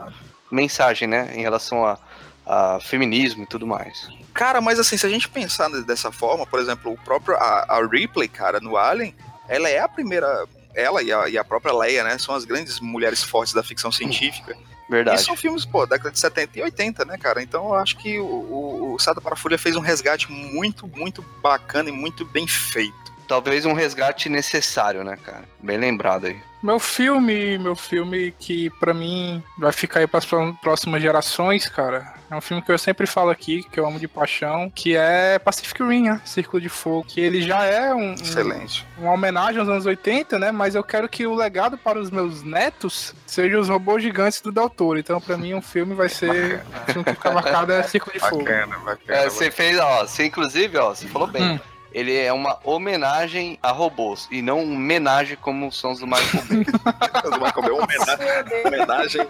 [0.51, 1.97] mensagem, né, em relação a,
[2.45, 4.09] a feminismo e tudo mais.
[4.37, 7.87] Cara, mas assim, se a gente pensar dessa forma, por exemplo, o próprio a, a
[7.87, 9.15] Ripley, cara, no Alien,
[9.49, 12.79] ela é a primeira, ela e a, e a própria Leia, né, são as grandes
[12.79, 14.55] mulheres fortes da ficção científica.
[14.87, 15.23] E Verdade.
[15.23, 17.41] são filmes, pô, década de 70 e 80, né, cara?
[17.41, 20.87] Então eu acho que o, o, o Sata para a Fúria fez um resgate muito,
[20.87, 22.95] muito bacana e muito bem feito.
[23.27, 25.45] Talvez um resgate necessário, né, cara?
[25.59, 26.39] Bem lembrado aí.
[26.61, 32.13] Meu filme, meu filme que pra mim vai ficar aí pras pró- próximas gerações, cara.
[32.29, 35.39] É um filme que eu sempre falo aqui, que eu amo de paixão, que é
[35.39, 36.21] Pacific Rim, né?
[36.25, 37.05] Círculo de Fogo.
[37.07, 38.85] Que ele já é um, um- Excelente.
[38.97, 40.51] uma homenagem aos anos 80, né?
[40.51, 44.51] Mas eu quero que o legado para os meus netos seja os robôs gigantes do
[44.51, 44.99] Del Toro.
[44.99, 46.61] Então, pra mim, um filme vai ser.
[46.87, 48.43] O filme que fica marcado é Círculo de Fogo.
[48.43, 49.19] Bacana, bacana.
[49.19, 51.43] É, você fez, ó, você inclusive, ó, você falou bem.
[51.43, 51.59] Hum.
[51.97, 56.45] Ele é uma homenagem a robôs e não uma homenagem como são os do Michael
[56.47, 56.63] Bay.
[57.23, 58.65] Do Michael Bay, Deus.
[58.65, 59.27] homenagem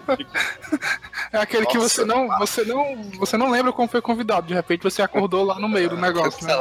[1.32, 4.48] É aquele que Nossa, você não, você não, você não lembra como foi convidado.
[4.48, 6.52] De repente você acordou lá no meio do negócio, né?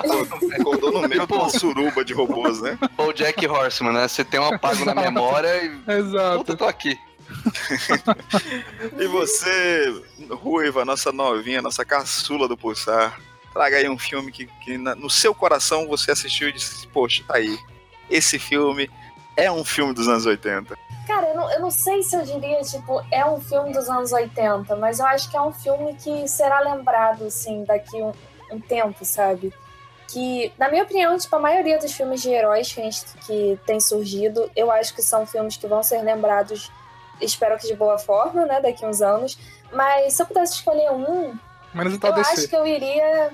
[0.58, 2.80] acordou no meio de uma suruba de robôs, né?
[2.97, 4.08] Ou Jack Horseman, né?
[4.08, 5.91] Você tem um apago na memória e.
[5.91, 6.38] Exato.
[6.38, 6.97] Puta, tô aqui.
[8.97, 13.20] E você, Ruiva, nossa novinha, nossa caçula do Pulsar,
[13.58, 17.24] traga aí um filme que, que na- no seu coração você assistiu e disse, poxa,
[17.28, 17.58] tá aí.
[18.08, 18.89] Esse filme
[19.36, 20.78] é um filme dos anos 80.
[21.08, 24.12] Cara, eu não, eu não sei se eu diria, tipo, é um filme dos anos
[24.12, 28.12] 80, mas eu acho que é um filme que será lembrado, assim, daqui um,
[28.51, 29.51] um tempo, sabe?
[30.08, 33.60] Que, na minha opinião, tipo, a maioria dos filmes de heróis que, a gente, que
[33.66, 36.72] tem surgido, eu acho que são filmes que vão ser lembrados,
[37.20, 39.38] espero que de boa forma, né, daqui uns anos.
[39.72, 41.36] Mas se eu pudesse escolher um,
[41.74, 43.32] Menos eu acho que eu iria.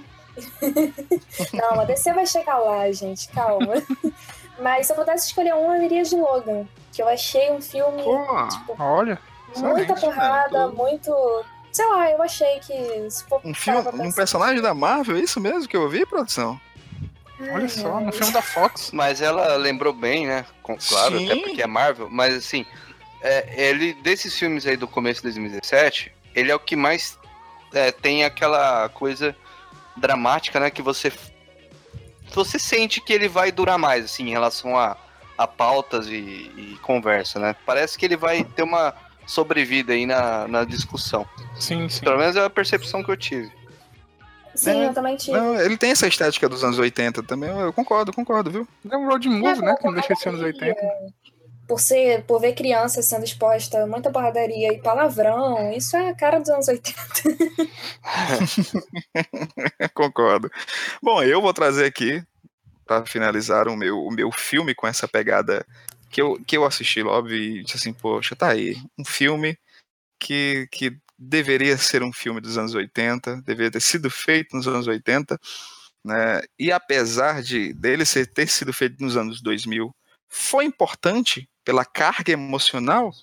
[1.53, 3.73] Não, a DC vai chegar lá, gente, calma.
[4.59, 6.65] Mas se eu pudesse escolher um, eu iria de Logan.
[6.91, 9.19] Que eu achei um filme Pô, tipo, olha.
[9.57, 11.11] muita porrada, muito.
[11.71, 13.09] Sei lá, eu achei que.
[13.09, 16.59] Se for Um filme, um personagem da Marvel, é isso mesmo que eu ouvi, produção?
[17.51, 18.91] Olha só, no filme da Fox.
[18.91, 20.45] Mas ela lembrou bem, né?
[20.61, 21.25] Com- claro, Sim.
[21.31, 22.07] até porque é Marvel.
[22.09, 22.63] Mas assim,
[23.21, 27.17] é, ele desses filmes aí do começo de 2017, ele é o que mais
[27.73, 29.35] é, tem aquela coisa
[29.97, 30.69] dramática, né?
[30.69, 31.11] Que você
[32.33, 34.97] você sente que ele vai durar mais, assim, em relação a,
[35.37, 37.55] a pautas e, e conversa, né?
[37.65, 38.93] Parece que ele vai ter uma
[39.25, 41.27] sobrevida aí na, na discussão.
[41.59, 42.03] Sim, sim.
[42.03, 43.51] Pelo menos é a percepção que eu tive.
[44.55, 45.37] Sim, É, eu também tive.
[45.37, 48.67] Não, ele tem essa estética dos anos 80 também, eu concordo, concordo, viu?
[48.89, 49.75] É um road movie, né?
[49.79, 50.75] Que não deixa de ser anos porradaria.
[50.75, 51.13] 80.
[51.67, 56.15] Por ser, por ver crianças sendo exposta a muita porradaria e palavrão, isso é a
[56.15, 56.97] cara dos anos 80.
[59.93, 60.51] Concordo.
[61.01, 62.21] Bom, eu vou trazer aqui,
[62.85, 65.65] para finalizar, o meu, o meu filme com essa pegada
[66.09, 69.57] que eu, que eu assisti, óbvio, e disse assim, poxa, tá aí, um filme
[70.19, 74.87] que, que deveria ser um filme dos anos 80, deveria ter sido feito nos anos
[74.87, 75.39] 80,
[76.05, 76.41] né?
[76.59, 79.95] E apesar de dele ser, ter sido feito nos anos 2000,
[80.27, 83.13] foi importante pela carga emocional,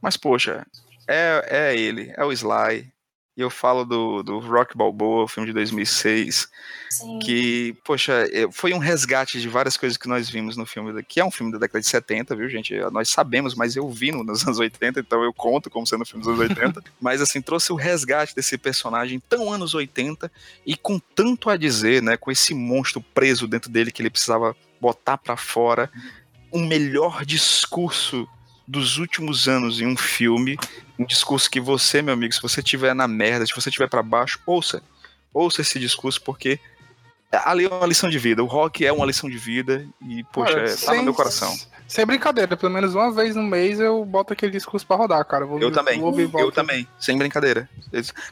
[0.00, 0.66] mas, poxa,
[1.08, 2.92] é, é ele, é o Sly,
[3.36, 6.48] e eu falo do, do Rock Balboa, filme de 2006,
[6.88, 7.18] Sim.
[7.18, 11.18] que, poxa, é, foi um resgate de várias coisas que nós vimos no filme, que
[11.18, 12.72] é um filme da década de 70, viu, gente?
[12.92, 16.04] Nós sabemos, mas eu vi no- nos anos 80, então eu conto como sendo um
[16.04, 16.80] filme dos anos 80.
[17.00, 20.30] mas, assim, trouxe o resgate desse personagem tão anos 80
[20.64, 22.16] e com tanto a dizer, né?
[22.16, 25.90] Com esse monstro preso dentro dele que ele precisava botar pra fora.
[26.54, 28.26] Um melhor discurso
[28.66, 30.56] dos últimos anos em um filme,
[30.98, 34.02] um discurso que você, meu amigo, se você tiver na merda, se você tiver pra
[34.02, 34.82] baixo, ouça.
[35.32, 36.58] ouça esse discurso, porque
[37.44, 38.42] ali é uma lição de vida.
[38.42, 41.14] O rock é uma lição de vida e, poxa, Cara, é, tá sem- no meu
[41.14, 41.54] coração.
[41.86, 45.44] Sem brincadeira, pelo menos uma vez no mês eu boto aquele discurso pra rodar, cara.
[45.44, 47.68] Vou, Eu também, vou eu também, sem brincadeira.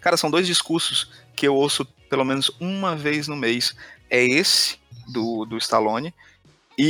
[0.00, 3.74] Cara, são dois discursos que eu ouço pelo menos uma vez no mês.
[4.08, 6.14] É esse, do, do Stallone,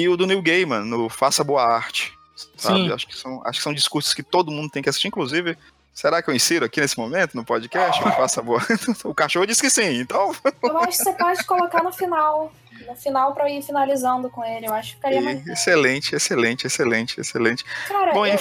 [0.01, 2.12] e o do Neil Gaiman, no Faça Boa Arte.
[2.57, 2.80] Sabe?
[2.86, 2.93] Sim.
[2.93, 5.57] Acho, que são, acho que são discursos que todo mundo tem que assistir, inclusive.
[5.95, 8.01] Será que eu insiro aqui nesse momento, no podcast?
[8.07, 8.61] o Faça Boa.
[9.05, 10.34] o cachorro disse que sim, então.
[10.62, 12.53] Eu acho que você pode colocar no final.
[12.88, 14.66] No final pra eu ir finalizando com ele.
[14.66, 15.47] Eu acho que ficaria mais.
[15.47, 17.64] excelente, excelente, excelente, excelente.
[17.86, 18.38] Cara, Bom, eu-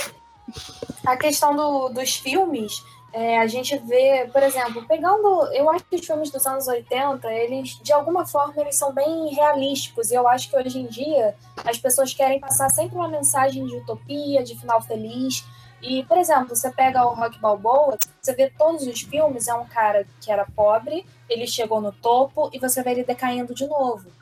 [1.06, 2.82] a questão do- dos filmes,
[3.14, 5.46] é, a gente vê, por exemplo, pegando.
[5.54, 9.34] Eu acho que os filmes dos anos 80, eles, de alguma forma, eles são bem
[9.34, 10.12] realísticos.
[10.12, 11.36] E eu acho que hoje em dia
[11.66, 15.44] as pessoas querem passar sempre uma mensagem de utopia, de final feliz.
[15.82, 19.66] E, por exemplo, você pega o Rock Balboa, você vê todos os filmes, é um
[19.66, 24.21] cara que era pobre, ele chegou no topo e você vê ele decaindo de novo.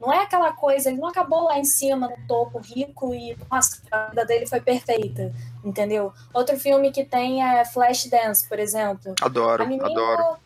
[0.00, 3.80] Não é aquela coisa, ele não acabou lá em cima, no topo, rico e, nossa,
[3.90, 5.32] a vida dele foi perfeita,
[5.64, 6.12] entendeu?
[6.34, 9.14] Outro filme que tem é Flashdance, por exemplo.
[9.22, 10.36] Adoro, menina, adoro.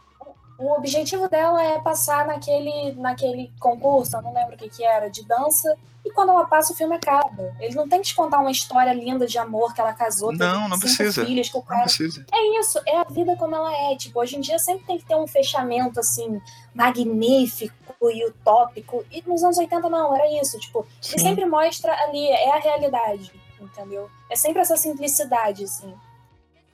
[0.59, 5.11] o objetivo dela é passar naquele, naquele concurso, eu não lembro o que que era,
[5.11, 5.75] de dança,
[6.05, 7.55] e quando ela passa, o filme acaba.
[7.61, 10.67] Ele não tem que te contar uma história linda de amor que ela casou, Não,
[10.69, 11.27] não precisa.
[11.27, 12.25] filhos, que o Não cara precisa.
[12.33, 13.97] é isso, é a vida como ela é.
[13.97, 16.41] Tipo, hoje em dia sempre tem que ter um fechamento assim,
[16.75, 17.75] magnífico
[18.09, 19.05] e utópico.
[19.11, 20.59] E nos anos 80 não, era isso.
[20.59, 21.15] Tipo, Sim.
[21.15, 24.09] ele sempre mostra ali, é a realidade, entendeu?
[24.31, 25.93] É sempre essa simplicidade, assim.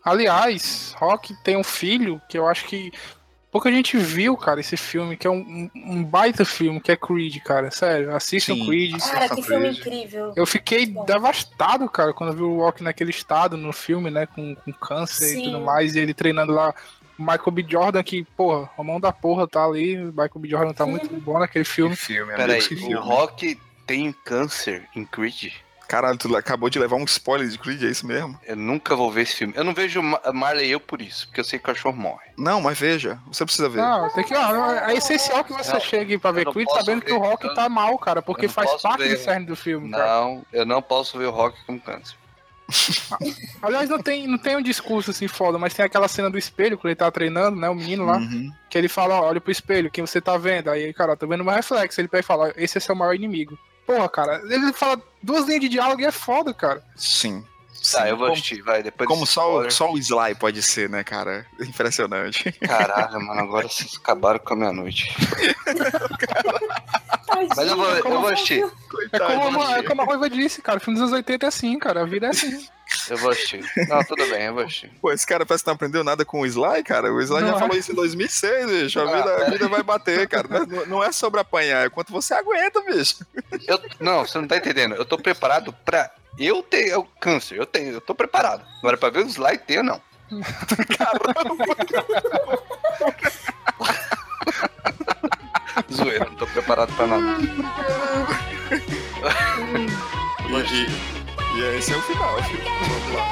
[0.05, 2.93] Aliás, Rock tem um filho que eu acho que
[3.51, 7.39] pouca gente viu, cara, esse filme, que é um, um- baita filme, que é Creed,
[7.43, 7.73] cara.
[7.73, 8.67] Sério, assistam Sim.
[8.67, 9.01] Creed.
[9.01, 10.33] Cara, que filme incrível.
[10.37, 11.05] Eu fiquei Bom.
[11.05, 14.27] devastado, cara, quando eu vi o Rock naquele estado no filme, né?
[14.27, 15.41] Com, com câncer Sim.
[15.41, 16.73] e tudo mais, e ele treinando lá.
[17.19, 17.65] O Michael B.
[17.69, 19.97] Jordan, que, porra, a mão da porra tá ali.
[19.99, 20.49] O Michael B.
[20.49, 21.97] Jordan tá muito bom naquele filme.
[21.97, 22.95] filme, Peraí, que o filme.
[22.95, 25.53] Rock tem câncer em Creed?
[25.89, 28.37] Caralho, tu acabou de levar um spoiler de Creed, é isso mesmo?
[28.45, 29.55] Eu nunca vou ver esse filme.
[29.57, 32.27] Eu não vejo Ma- Marley eu por isso, porque eu sei que o cachorro morre.
[32.37, 33.79] Não, mas veja, você precisa ver.
[33.83, 34.35] Não, tem que.
[34.35, 37.21] ó, é essencial que você Não, chegue pra ver não Creed sabendo que ver, o
[37.21, 39.17] Rock eu- tá mal, cara, porque não faz parte ver.
[39.17, 40.05] do cerne do filme, cara.
[40.07, 42.17] Não, eu não posso ver o Rock com câncer.
[43.63, 46.77] Aliás, não tem, não tem um discurso assim foda, mas tem aquela cena do espelho,
[46.77, 47.69] quando ele tá treinando, né?
[47.69, 48.51] O menino lá, Uhum.
[48.69, 50.71] que ele fala, ó, olha pro espelho, quem você tá vendo?
[50.71, 52.01] Aí, cara, tô vendo meu reflexo.
[52.01, 53.59] Ele pega e fala, esse é seu maior inimigo.
[53.87, 56.83] Porra, cara, ele fala duas linhas de diálogo e é foda, cara.
[56.97, 57.45] Sim.
[57.93, 58.09] Tá, Sim.
[58.09, 58.83] eu vou Como- assistir, vai.
[58.83, 61.47] Depois Como só, o- só o Sly pode ser, né, cara?
[61.61, 62.51] Impressionante.
[62.53, 65.15] Caralho, mano, agora vocês acabaram com a minha noite.
[67.29, 68.65] Mas eu vou, eu vou assistir.
[69.13, 71.49] É como, a, é como a Ruiva disse, cara, o filme dos anos 80 é
[71.49, 72.67] assim, cara, a vida é assim.
[73.11, 73.65] Eu vou assistir.
[73.89, 74.91] Não, tudo bem, eu vou assistir.
[75.01, 77.13] Pô, esse cara parece que não aprendeu nada com o Sly, cara.
[77.13, 77.59] O Sly Não já é.
[77.59, 79.01] falou isso em 2006, bicho.
[79.01, 80.47] A Ah, vida, a vida vai bater, cara.
[80.67, 83.27] Não é- Não é sobre apanhar, é quanto você aguenta, bicho.
[83.67, 84.95] Eu, não, você não tá entendendo.
[84.95, 87.59] Eu tô preparado pra eu ter o câncer.
[87.59, 88.65] Eu tenho, eu tô preparado.
[88.79, 90.01] Agora pra ver o slide ter, não.
[95.93, 97.39] Zoeira, não tô preparado pra nada.
[100.49, 100.87] E, e,
[101.59, 102.63] e esse é o final, filho.
[102.65, 103.27] Vamos lá.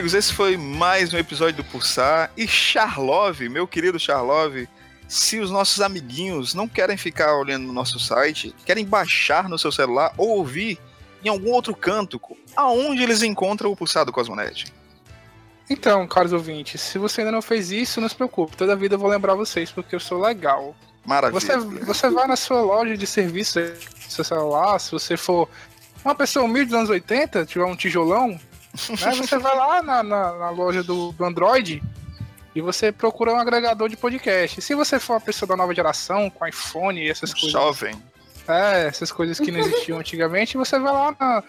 [0.00, 2.32] Amigos, esse foi mais um episódio do Pulsar.
[2.34, 4.66] E Charlove, meu querido Charlove,
[5.06, 9.70] se os nossos amiguinhos não querem ficar olhando no nosso site, querem baixar no seu
[9.70, 10.78] celular ou ouvir
[11.22, 12.18] em algum outro canto,
[12.56, 14.72] aonde eles encontram o Pulsar do Cosmonet?
[15.68, 18.94] Então, caros ouvintes, se você ainda não fez isso, não se preocupe, toda a vida
[18.94, 20.74] eu vou lembrar vocês, porque eu sou legal.
[21.04, 21.38] Maravilha.
[21.38, 23.60] Você, você vai na sua loja de serviço
[24.08, 25.46] seu celular, se você for
[26.02, 28.40] uma pessoa humilde dos anos 80, tiver um tijolão,
[28.72, 31.82] né, você vai lá na, na, na loja do, do Android
[32.54, 34.60] e você procura um agregador de podcast.
[34.60, 37.52] Se você for uma pessoa da nova geração, com iPhone e essas coisas.
[37.52, 37.94] Jovem.
[38.48, 41.42] É, essas coisas que não existiam antigamente, você vai lá na,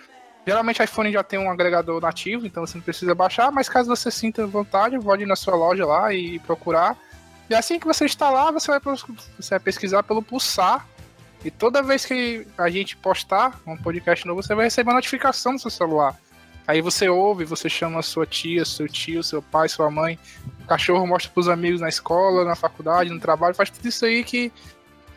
[0.45, 4.09] Geralmente iPhone já tem um agregador nativo, então você não precisa baixar, mas caso você
[4.09, 6.97] sinta vontade, pode ir na sua loja lá e procurar.
[7.49, 10.88] E assim que você instalar, você vai, você vai pesquisar pelo Pulsar.
[11.43, 15.53] E toda vez que a gente postar um podcast novo, você vai receber uma notificação
[15.53, 16.15] no seu celular.
[16.72, 20.17] Aí você ouve, você chama a sua tia, seu tio, seu pai, sua mãe.
[20.63, 24.24] O cachorro mostra pros amigos na escola, na faculdade, no trabalho, faz tudo isso aí
[24.24, 24.53] que.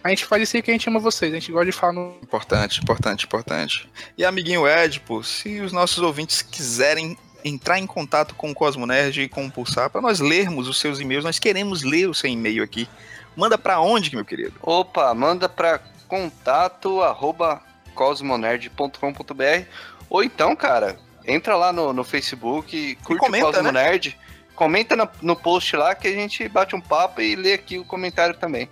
[0.02, 1.32] A gente faz isso aí que a gente ama vocês.
[1.32, 3.88] A gente gosta de falar no, Importante, importante, importante.
[4.18, 9.22] E amiguinho Edipo, se os nossos ouvintes quiserem entrar em contato com o Cosmo Nerd
[9.22, 12.28] e com o Pulsar, para nós lermos os seus e-mails, nós queremos ler o seu
[12.28, 12.88] e-mail aqui.
[13.36, 14.54] Manda pra onde, meu querido?
[14.60, 15.78] Opa, manda pra
[16.08, 17.62] contato arroba
[17.94, 19.68] cosmonerd.com.br
[20.10, 23.82] ou então, cara, entra lá no, no Facebook, curte comenta, o Cosmo né?
[23.84, 24.18] Nerd,
[24.54, 27.84] comenta no, no post lá que a gente bate um papo e lê aqui o
[27.84, 28.68] comentário também.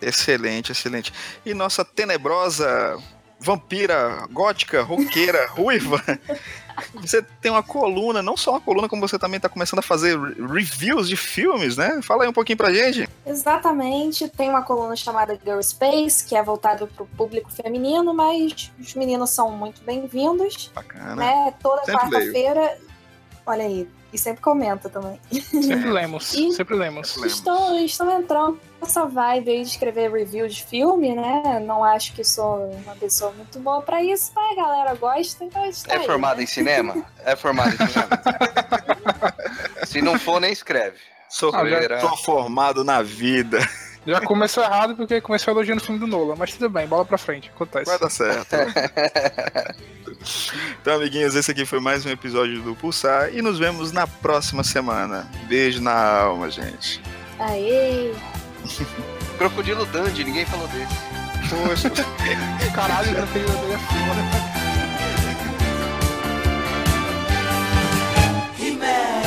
[0.00, 1.12] Excelente, excelente.
[1.44, 2.98] E nossa tenebrosa
[3.38, 6.02] vampira gótica, roqueira, ruiva.
[7.00, 10.18] Você tem uma coluna, não só uma coluna, como você também tá começando a fazer
[10.18, 12.00] re- reviews de filmes, né?
[12.02, 13.08] Fala aí um pouquinho pra gente.
[13.24, 18.70] Exatamente, tem uma coluna chamada Girl Space, que é voltada para o público feminino, mas
[18.78, 21.14] os meninos são muito bem-vindos, Bacana.
[21.16, 21.54] né?
[21.62, 22.78] Toda quarta-feira.
[23.46, 25.20] Olha aí, e sempre comenta também.
[25.30, 27.16] Sempre lemos, E- sempre lemos.
[27.18, 31.62] Estou, estou entrando nessa vibe aí de escrever review de filme, né?
[31.64, 35.64] Não acho que sou uma pessoa muito boa pra isso, mas a galera gosta, então
[35.66, 36.42] está É aí, formado né?
[36.44, 37.04] em cinema?
[37.24, 38.08] É formado em cinema.
[39.86, 40.98] Se não for, nem escreve.
[41.28, 43.58] Sou, Ah, sou formado na vida.
[44.06, 47.18] Já começou errado porque começou elogiando o filme do Nolan, mas tudo bem, bola pra
[47.18, 47.86] frente, acontece.
[47.86, 48.54] Vai dar certo.
[50.80, 54.62] então, amiguinhos, esse aqui foi mais um episódio do Pulsar e nos vemos na próxima
[54.62, 55.28] semana.
[55.48, 57.02] Beijo na alma, gente.
[57.40, 58.12] Aê!
[59.38, 60.94] Crocodilo Dandy, ninguém falou desse.
[61.50, 61.90] Poxa.
[62.74, 64.56] Caralho, eu tenho ideia foda.
[68.58, 69.25] Vamos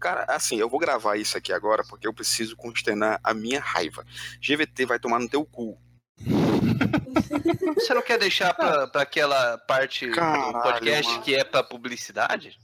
[0.00, 4.04] Cara, assim, eu vou gravar isso aqui agora porque eu preciso consternar a minha raiva.
[4.40, 5.78] GVT vai tomar no teu cu.
[7.74, 11.22] Você não quer deixar pra, pra aquela parte Caralho, do podcast mano.
[11.22, 12.58] que é pra publicidade?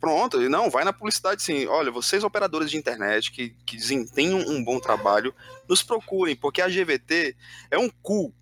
[0.00, 1.66] Pronto, e não, vai na publicidade sim.
[1.66, 5.32] Olha, vocês operadores de internet que, que desempenham um bom trabalho,
[5.68, 7.36] nos procurem, porque a GVT
[7.70, 8.34] é um cu.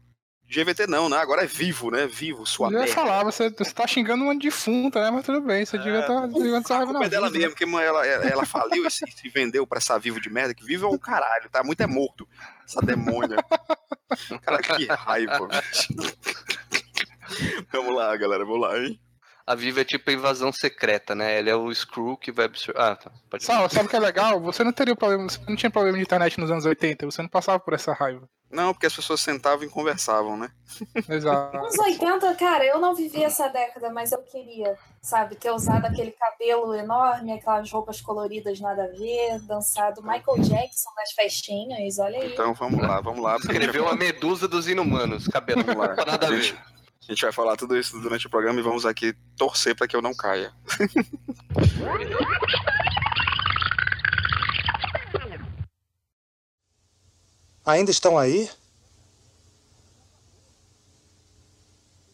[0.50, 1.16] GVT não, né?
[1.16, 2.08] Agora é vivo, né?
[2.08, 2.92] Vivo, sua Eu ia merda.
[2.94, 5.10] falar, você, você tá xingando uma defunta, né?
[5.10, 7.38] Mas tudo bem, você devia estar desligando essa A raiva na é dela vida.
[7.38, 10.64] mesmo, porque ela, ela faliu e se, se vendeu pra essa vivo de merda, que
[10.64, 11.62] vivo é um caralho, tá?
[11.62, 12.28] Muito é morto.
[12.66, 13.36] Essa demônia.
[14.42, 15.48] Cara, que raiva.
[17.72, 19.00] Vamos lá, galera, vamos lá, hein?
[19.50, 21.36] A Viva é tipo a invasão secreta, né?
[21.36, 22.80] Ele é o Screw que vai absorver.
[22.80, 23.10] Ah, tá.
[23.28, 24.40] Pode Sabe, sabe o que é legal?
[24.42, 27.28] Você não teria problema, você não tinha problema de internet nos anos 80, você não
[27.28, 28.28] passava por essa raiva.
[28.48, 30.52] Não, porque as pessoas sentavam e conversavam, né?
[31.08, 31.56] Exato.
[31.58, 36.12] Nos 80, cara, eu não vivi essa década, mas eu queria, sabe, ter usado aquele
[36.12, 42.32] cabelo enorme, aquelas roupas coloridas nada a ver, dançado Michael Jackson nas festinhas, olha aí.
[42.32, 43.34] Então vamos lá, vamos lá.
[43.34, 45.96] Escreveu a medusa dos inumanos, cabelo lá.
[45.96, 46.56] nada a ver.
[47.10, 49.96] A gente vai falar tudo isso durante o programa e vamos aqui torcer pra que
[49.96, 50.54] eu não caia.
[57.66, 58.48] Ainda estão aí?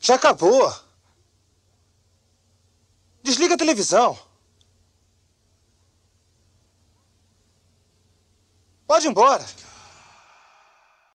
[0.01, 0.75] Já acabou.
[3.23, 4.19] Desliga a televisão.
[8.87, 9.45] Pode ir embora.